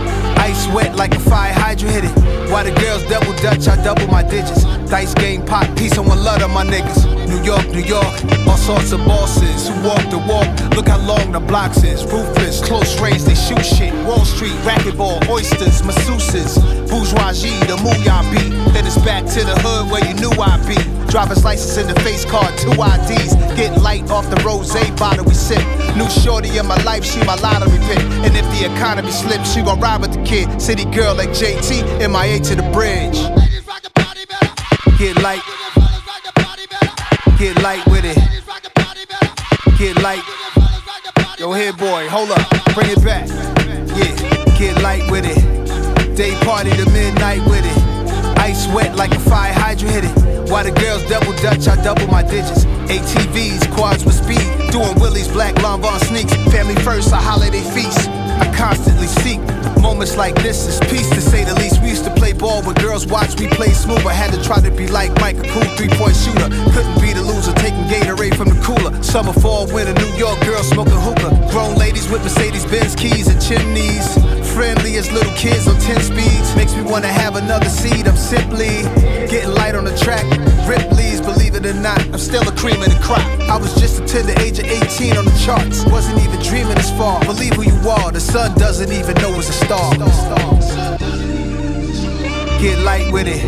[0.43, 2.51] Ice wet like a fire hydrant hit it.
[2.51, 4.64] While the girls double dutch, I double my digits.
[4.90, 7.07] Dice game pop, peace and one love of my niggas.
[7.28, 8.12] New York, New York,
[8.49, 10.51] all sorts of bosses who walk the walk.
[10.74, 12.03] Look how long the blocks is.
[12.05, 13.95] Ruthless, close range, they shoot shit.
[14.05, 16.59] Wall Street, racquetball, oysters, masseuses.
[16.90, 18.51] Bourgeoisie, the mooyah beat.
[18.74, 20.91] Then it's back to the hood where you knew I'd be.
[21.13, 23.35] Driver's license in the face card, two IDs.
[23.55, 25.61] Get light off the rose bottle we sip.
[25.95, 28.01] New shorty in my life, she my lottery pick.
[28.25, 30.49] And if the economy slips, she gon' ride with the kid.
[30.59, 33.21] City girl like JT, MIA to the bridge.
[34.97, 35.43] Get light,
[37.39, 38.17] get light with it.
[39.77, 40.25] Get light.
[41.39, 42.41] Yo, here, boy, hold up,
[42.73, 43.29] bring it back.
[43.99, 46.17] Yeah, get light with it.
[46.17, 47.91] Day party to midnight with it.
[48.43, 50.51] Ice wet like a fire hydrant hit it.
[50.51, 52.64] While the girls double dutch, I double my digits.
[52.90, 54.43] ATVs, quads with speed.
[54.72, 56.34] Doing Willie's black Lanvin sneaks.
[56.51, 58.09] Family first, a holiday feast.
[58.11, 59.38] I constantly seek
[59.80, 61.72] moments like this is peace to say the least.
[62.03, 64.05] Used to play ball when girls watch me play smooth.
[64.05, 66.51] I had to try to be like Mike, a cool three point shooter.
[66.75, 68.91] Couldn't be the loser, taking Gatorade from the cooler.
[69.05, 71.31] Summer, fall, winter, New York girls smoking hookah.
[71.53, 74.19] Grown ladies with Mercedes Benz keys and chimneys.
[74.53, 76.57] Friendly as little kids on 10 speeds.
[76.57, 78.09] Makes me wanna have another seat.
[78.09, 78.83] I'm simply
[79.31, 80.27] getting light on the track.
[80.67, 83.23] Ripley's, believe it or not, I'm still a cream of the crop.
[83.47, 85.87] I was just a tender age of 18 on the charts.
[85.87, 87.23] Wasn't even dreaming this far.
[87.25, 89.95] Believe who you are, the sun doesn't even know it's a star.
[92.63, 93.43] Get light with it.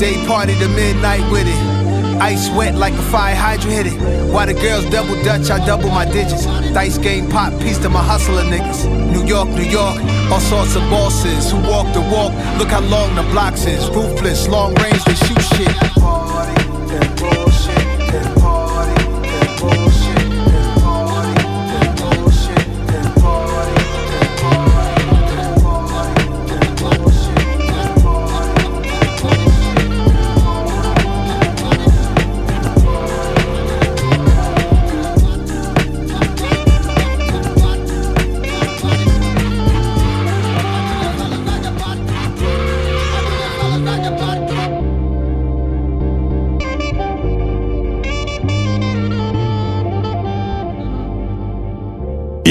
[0.00, 2.20] Day party to midnight with it.
[2.20, 4.32] Ice wet like a fire hydrant hit it.
[4.32, 6.46] While the girls double dutch, I double my digits.
[6.74, 8.90] Dice game pop, piece to my hustler niggas.
[9.12, 9.96] New York, New York,
[10.28, 12.32] all sorts of bosses who walk the walk.
[12.58, 13.88] Look how long the blocks is.
[13.90, 17.31] Ruthless, long range, they shoot shit.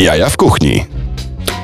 [0.02, 0.86] Jaja w kuchni.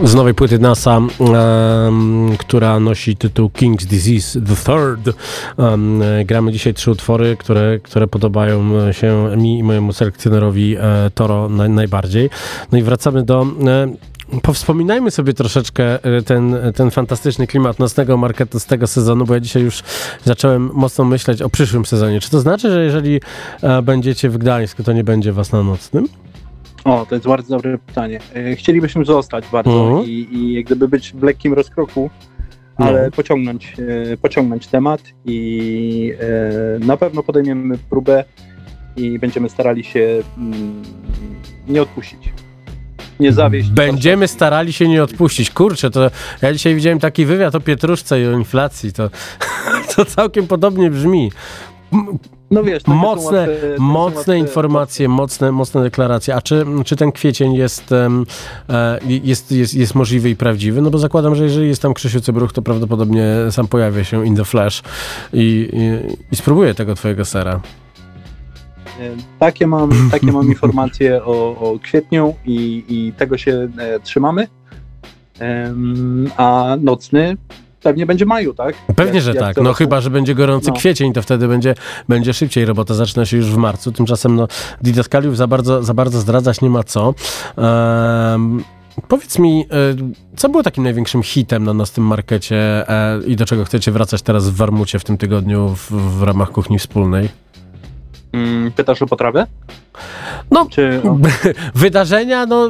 [0.03, 5.17] z nowej płyty NASA, em, która nosi tytuł King's Disease The Third.
[5.59, 11.49] E, gramy dzisiaj trzy utwory, które, które podobają się mi i mojemu selekcjonerowi e, Toro
[11.49, 12.29] naj, najbardziej.
[12.71, 13.45] No i wracamy do...
[13.67, 13.87] E,
[14.41, 19.39] Powspominajmy sobie troszeczkę e, ten, ten fantastyczny klimat nocnego marketu z tego sezonu, bo ja
[19.39, 19.83] dzisiaj już
[20.23, 22.19] zacząłem mocno myśleć o przyszłym sezonie.
[22.19, 23.21] Czy to znaczy, że jeżeli
[23.61, 26.07] e, będziecie w Gdańsku, to nie będzie was na nocnym?
[26.83, 28.19] O, to jest bardzo dobre pytanie.
[28.35, 30.05] E, Chcielibyśmy zostać bardzo Mhm.
[30.05, 32.09] i, i jak gdyby być w lekkim rozkroku,
[32.77, 33.11] ale No.
[33.11, 33.73] pociągnąć,
[34.13, 38.23] e, pociągnąć temat i e, na pewno podejmiemy próbę
[38.97, 40.83] i będziemy starali się mm,
[41.67, 42.33] nie odpuścić.
[43.19, 43.69] Nie zawieść.
[43.69, 45.51] Będziemy starali się nie odpuścić.
[45.51, 46.11] Kurczę, to
[46.41, 48.93] ja dzisiaj widziałem taki wywiad o pietruszce i o inflacji.
[48.93, 49.09] To,
[49.95, 51.31] to całkiem podobnie brzmi.
[52.51, 56.35] No wiesz, takie Mocne, łatwe- takie mocne łatwe- informacje, mocne, mocne deklaracje.
[56.35, 58.09] A czy, czy ten kwiecień jest, e,
[59.23, 60.81] jest, jest, jest możliwy i prawdziwy?
[60.81, 64.35] No bo zakładam, że jeżeli jest tam Krzysiu Cybruch, to prawdopodobnie sam pojawia się in
[64.35, 64.83] the flash
[65.33, 67.59] i, i, i spróbuje tego twojego sera.
[68.99, 74.47] E, Takie mam, takie mam informacje o, o kwietniu i, i tego się e, trzymamy.
[76.37, 77.37] A nocny
[77.87, 78.75] pewnie będzie maju, tak?
[78.95, 79.57] Pewnie, Jak- że jak tak.
[79.57, 79.73] No roku.
[79.77, 80.75] chyba, że będzie gorący No.
[80.75, 81.75] kwiecień, to wtedy będzie,
[82.09, 82.65] będzie szybciej.
[82.65, 83.91] Robota zaczyna się już w marcu.
[83.91, 84.47] Tymczasem no,
[84.81, 87.13] Didaskaliów za bardzo, za bardzo zdradzać nie ma co.
[87.57, 88.63] Ehm,
[89.07, 92.55] powiedz mi, e, co było takim największym hitem na nas w tym markecie
[92.89, 96.51] e, i do czego chcecie wracać teraz w Warmucie w tym tygodniu w, w ramach
[96.51, 97.29] kuchni wspólnej?
[98.33, 99.47] Mm, pytasz o potrawę?
[100.51, 101.01] No, Czy...
[101.03, 101.17] o-
[101.79, 102.69] Wydarzenia, no,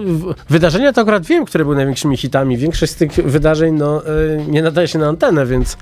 [0.49, 2.57] wydarzenia to akurat wiem, które były największymi hitami.
[2.57, 5.78] Większość z tych wydarzeń, no, y, nie nadaje się na antenę, więc,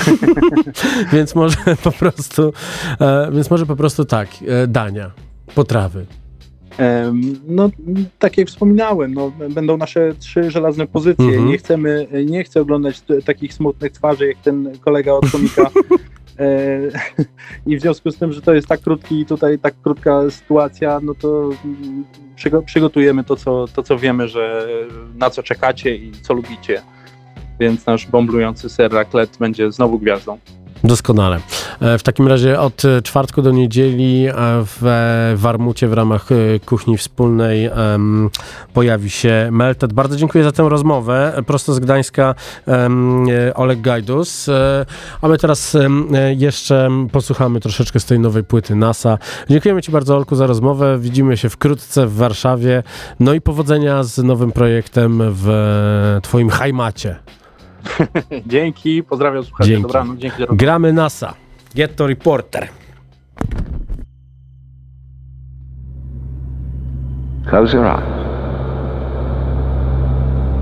[1.12, 2.52] więc może po prostu,
[3.00, 5.10] e, więc może po prostu tak, e, dania,
[5.54, 6.06] potrawy.
[7.48, 7.70] No,
[8.18, 11.24] tak jak wspominałem, no, będą nasze trzy żelazne pozycje.
[11.24, 11.46] Mhm.
[11.46, 15.70] Nie chcemy, nie chcę oglądać takich smutnych twarzy jak ten kolega od komika.
[16.38, 16.80] E,
[17.70, 21.14] I w związku z tym, że to jest tak krótki tutaj tak krótka sytuacja, no
[21.14, 22.04] to mm,
[22.36, 24.68] przygo- przygotujemy to co, to, co wiemy, że
[25.14, 26.82] na co czekacie i co lubicie.
[27.60, 30.38] Więc nasz bomblujący ser raclette będzie znowu gwiazdą.
[30.84, 31.40] Doskonale.
[31.80, 34.32] E, W takim razie od czwartku do niedzieli e,
[34.64, 37.70] w Warmucie w ramach e, kuchni wspólnej
[38.74, 39.92] pojawi się Melted.
[39.92, 41.42] Bardzo dziękuję za tę rozmowę.
[41.46, 42.34] Prosto z Gdańska
[43.54, 44.46] Oleg Gajdus.
[45.22, 45.76] A my teraz
[46.36, 49.18] jeszcze posłuchamy troszeczkę z tej nowej płyty NASA.
[49.50, 50.98] Dziękujemy Ci bardzo Olku za rozmowę.
[50.98, 52.82] Widzimy się wkrótce w Warszawie.
[53.20, 57.16] No i powodzenia z nowym projektem w Twoim hajmacie.
[58.46, 59.70] Dzięki, pozdrawiam słuchaczy.
[59.70, 59.82] Dzięki.
[59.82, 60.42] Dobranoc, dzięki.
[60.50, 61.34] Gramy NASA.
[61.74, 62.68] Getto Reporter.
[67.50, 68.18] Close your eyes.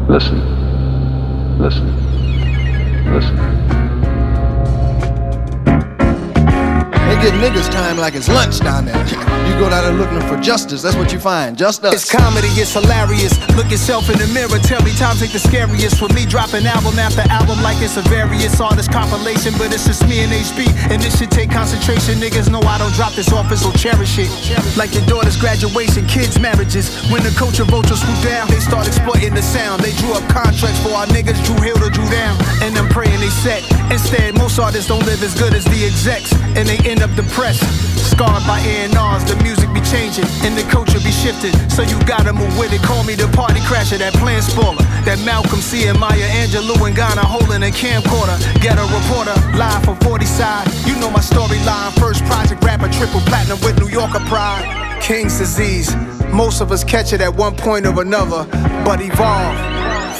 [0.09, 0.41] Listen.
[1.59, 1.93] Listen.
[3.15, 3.96] Listen.
[7.17, 9.01] They get niggas time like it's lunch down there.
[9.49, 11.57] You go down there looking for justice, that's what you find.
[11.57, 11.95] Just us.
[11.95, 13.33] It's comedy, it's hilarious.
[13.57, 15.97] Look yourself in the mirror, tell me times ain't the scariest.
[15.97, 20.05] For me, dropping album after album like it's a various artist compilation, but it's just
[20.05, 20.93] me and HB.
[20.93, 22.21] And this should take concentration.
[22.21, 24.29] Niggas know I don't drop this office, so cherish it.
[24.77, 26.93] Like your daughter's graduation, kids' marriages.
[27.09, 29.81] When the culture vultures swoop down, they start exploiting the sound.
[29.81, 32.37] They drew up contracts for our niggas, Drew Hill to Drew down.
[32.61, 33.65] And I'm praying they set.
[33.89, 37.65] Instead, most artists don't live as good as the execs, and they end up depressed.
[38.13, 41.53] Scarred by A&Rs, the music be changing, and the culture be shifting.
[41.69, 42.83] So you gotta move with it.
[42.83, 44.85] Call me the party crasher, that plan spoiler.
[45.09, 48.37] That Malcolm C and Maya Angelou and Ghana holding a camcorder.
[48.61, 50.69] Get a reporter, live from 40 side.
[50.87, 51.93] You know my storyline.
[51.99, 54.65] First project rapper, triple platinum with New Yorker pride.
[55.03, 55.95] King's disease.
[56.33, 58.45] Most of us catch it at one point or another,
[58.85, 59.57] but evolve.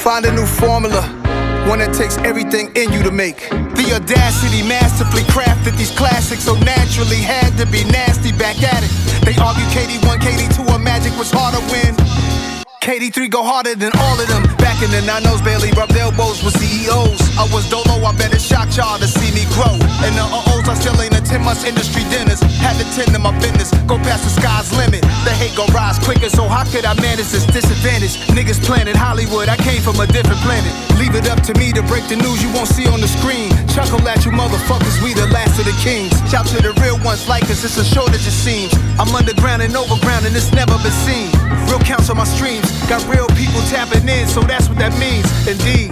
[0.01, 1.26] Find a new formula.
[1.67, 3.51] One that takes everything in you to make.
[3.51, 8.91] The audacity masterfully crafted these classics so naturally had to be nasty back at it.
[9.27, 12.46] They argue KD1, KD2, or Magic was hard to when.
[12.87, 14.47] KD3 go harder than all of them.
[14.63, 17.19] Back in the 90s, barely rubbed elbows with CEOs.
[17.35, 19.75] I was dolo, I bet it shocked y'all to see me grow.
[20.07, 22.39] And the uh-ohs, I still ain't a 10 months industry dinners.
[22.63, 25.03] Had to tend to my business, go past the sky's limit.
[25.27, 28.23] The hate gon' rise quicker, so how could I manage this disadvantage?
[28.31, 30.71] Niggas planet Hollywood, I came from a different planet.
[30.95, 33.51] Leave it up to me to break the news you won't see on the screen.
[33.67, 36.15] Chuckle at you motherfuckers, we the last of the kings.
[36.31, 38.71] Shout to the real ones like us, it's a shortage it seems.
[38.95, 41.35] I'm underground and overground and it's never been seen.
[41.67, 45.27] Real counts on my streams, got real people tapping in, so that's what that means.
[45.47, 45.91] Indeed,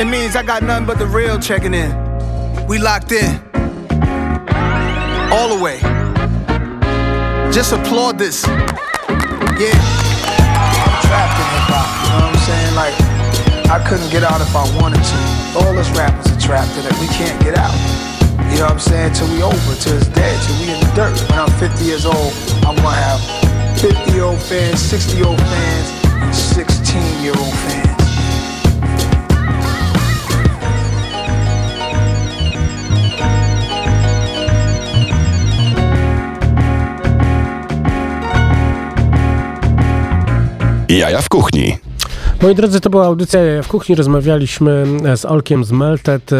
[0.00, 1.90] it means I got nothing but the real checking in.
[2.66, 3.40] We locked in,
[5.32, 5.80] all the way.
[7.52, 8.44] Just applaud this.
[8.46, 9.72] Yeah.
[9.72, 12.74] I'm trapped in hip hop, you know what I'm saying?
[12.74, 12.96] Like,
[13.70, 15.18] I couldn't get out if I wanted to.
[15.58, 16.92] All us rappers are trapped in it.
[17.00, 17.74] We can't get out.
[18.52, 19.14] You know what I'm saying?
[19.14, 21.16] Till we over, till it's dead, till we in the dirt.
[21.30, 23.20] When I'm 50 years old, I'm gonna have
[23.80, 25.95] 50 old fans, 60 old fans,
[26.32, 27.36] 16 year.
[40.88, 41.85] Jaja w kuchni.
[42.42, 43.94] Moi drodzy, to była audycja w kuchni.
[43.94, 46.30] Rozmawialiśmy z Olkiem z Melted.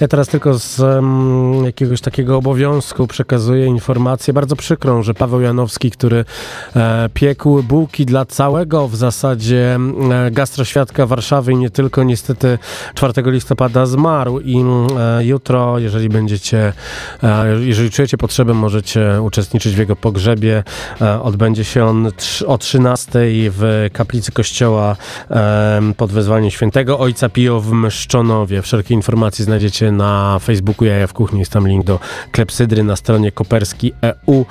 [0.00, 5.90] Ja teraz tylko z um, jakiegoś takiego obowiązku przekazuję informację bardzo przykrą, że Paweł Janowski,
[5.90, 6.24] który
[6.76, 9.78] e, piekł bułki dla całego w zasadzie
[10.10, 12.58] e, gastroświadka Warszawy i nie tylko, niestety
[12.94, 14.64] 4 listopada zmarł i
[14.98, 16.72] e, jutro, jeżeli będziecie,
[17.22, 20.62] e, jeżeli czujecie potrzebę, możecie uczestniczyć w jego pogrzebie.
[21.00, 22.10] E, odbędzie się on
[22.46, 23.10] o 13
[23.50, 24.96] w kaplicy kościoła
[25.96, 28.62] pod wezwaniem świętego Ojca Pio w Mszczonowie.
[28.62, 31.38] Wszelkie informacje znajdziecie na Facebooku Jaja w Kuchni.
[31.38, 32.00] Jest tam link do
[32.32, 34.46] klepsydry na stronie koperski.eu.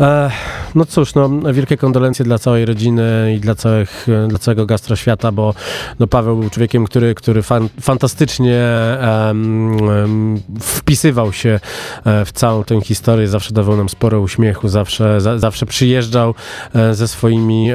[0.00, 0.30] E,
[0.74, 5.54] no cóż, no, wielkie kondolencje dla całej rodziny i dla, całych, dla całego gastroświata, bo
[5.98, 8.60] no, Paweł był człowiekiem, który, który fan, fantastycznie
[9.00, 11.60] em, em, wpisywał się
[12.04, 16.34] e, w całą tę historię, zawsze dawał nam sporo uśmiechu, zawsze, za, zawsze przyjeżdżał
[16.74, 17.68] e, ze swoimi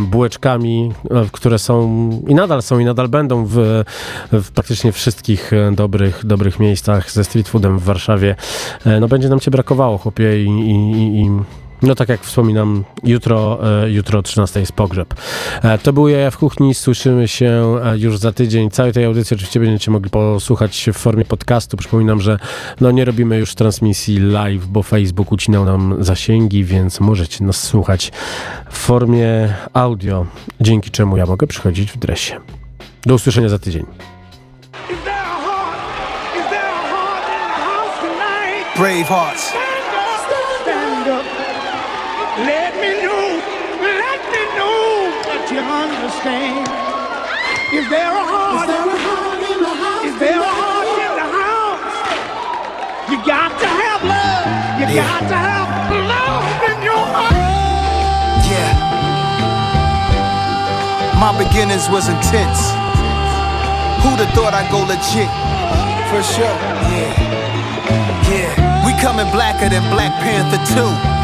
[0.00, 0.92] bułeczkami,
[1.32, 3.84] które są i nadal są i nadal będą w,
[4.32, 8.36] w praktycznie wszystkich dobrych, dobrych miejscach ze street foodem w Warszawie.
[9.00, 11.30] No będzie nam cię brakowało, chłopie, i, i, i, i
[11.82, 15.14] no tak jak wspominam, jutro, e, jutro o 13 jest pogrzeb.
[15.62, 18.70] E, To był Jaja w Kuchni, słyszymy się e, już za tydzień.
[18.70, 21.76] Całej tej audycji oczywiście będziecie mogli posłuchać w formie podcastu.
[21.76, 22.38] Przypominam, że
[22.80, 28.12] no nie robimy już transmisji live, bo Facebook ucinał nam zasięgi, więc możecie nas słuchać
[28.70, 30.26] w formie audio,
[30.60, 32.40] dzięki czemu ja mogę przychodzić w dresie.
[33.06, 33.86] Do usłyszenia za tydzień.
[38.76, 39.65] Brave hearts.
[47.72, 48.68] Is there a heart?
[48.70, 50.04] in the house?
[50.06, 51.82] Is there a heart in the house?
[53.10, 54.46] You got to have love.
[54.80, 55.02] You Yeah.
[55.02, 55.68] got to have
[56.14, 57.34] love in your heart.
[58.46, 58.70] Yeah.
[61.18, 62.60] My beginnings was intense.
[64.02, 65.30] Who'd have thought I'd go legit?
[66.10, 66.56] For sure.
[66.94, 67.12] Yeah.
[68.30, 68.86] Yeah.
[68.86, 71.15] We coming blacker than Black Panther 2.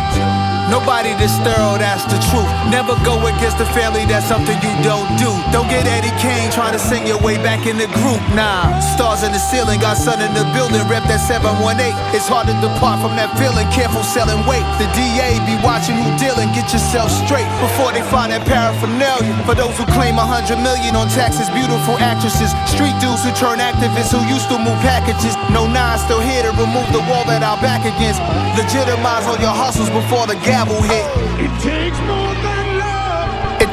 [0.72, 2.48] Nobody this thorough, that's the truth.
[2.72, 5.28] Never go against the family, that's something you don't do.
[5.52, 8.24] Don't get Eddie Kane trying to sing your way back in the group.
[8.32, 11.92] Nah, stars in the ceiling, got sun in the building, rep that 718.
[12.16, 14.64] It's hard to depart from that feeling, careful selling weight.
[14.80, 19.28] The DA be watching who dealing, get yourself straight before they find that paraphernalia.
[19.44, 23.60] For those who claim a hundred million on taxes, beautiful actresses, street dudes who turn
[23.60, 25.36] activists who used to move packages.
[25.52, 28.24] No nine still here to remove the wall that I'll back against.
[28.56, 31.06] Legitimize all your hustles before the hit.
[31.40, 33.01] It takes more than love.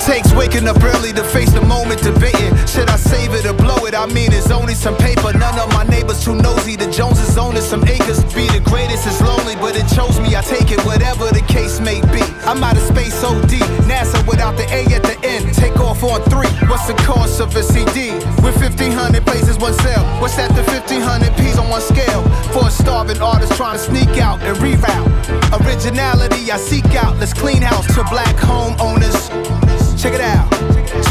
[0.10, 2.50] Takes waking up early to face the moment debating.
[2.66, 3.94] Should I save it or blow it?
[3.94, 5.32] I mean, it's only some paper.
[5.38, 6.76] None of my neighbors too nosy.
[6.76, 8.18] The Joneses owning some acres.
[8.34, 10.36] Be the greatest is lonely, but it chose me.
[10.36, 12.26] I take it, whatever the case may be.
[12.50, 13.54] I'm out of space OD.
[13.86, 15.54] NASA without the A at the end.
[15.54, 16.50] Take off on three.
[16.66, 18.10] What's the cost of a CD?
[18.42, 20.02] With 1500 places, one sale.
[20.18, 22.26] What's that to 1500 P's on one scale?
[22.50, 25.06] For a starving artist trying to sneak out and reroute.
[25.62, 27.16] Originality I seek out.
[27.22, 29.59] Let's clean house to black homeowners.
[30.00, 30.48] Check it out.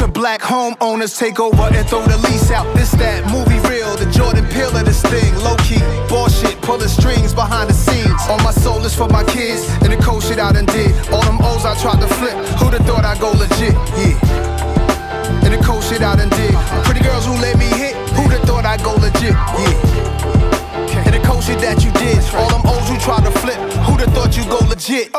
[0.01, 2.65] To black homeowners take over and throw the lease out.
[2.75, 5.29] This that movie real, the Jordan Peele of this thing.
[5.45, 8.17] Low key, bullshit, pulling strings behind the scenes.
[8.33, 10.97] All my soul is for my kids, and the cold shit I done did.
[11.13, 12.33] All them O's I tried to flip.
[12.57, 13.77] Who'd have thought I'd go legit?
[14.01, 15.45] Yeah.
[15.45, 16.57] And the cold shit I done did.
[16.89, 17.93] Pretty girls who let me hit.
[18.17, 19.37] Who'd have thought I'd go legit?
[19.37, 21.05] Yeah.
[21.05, 22.25] And the cold shit that you did.
[22.33, 23.61] All them O's who tried to flip.
[23.85, 25.13] Who'd have thought you go legit?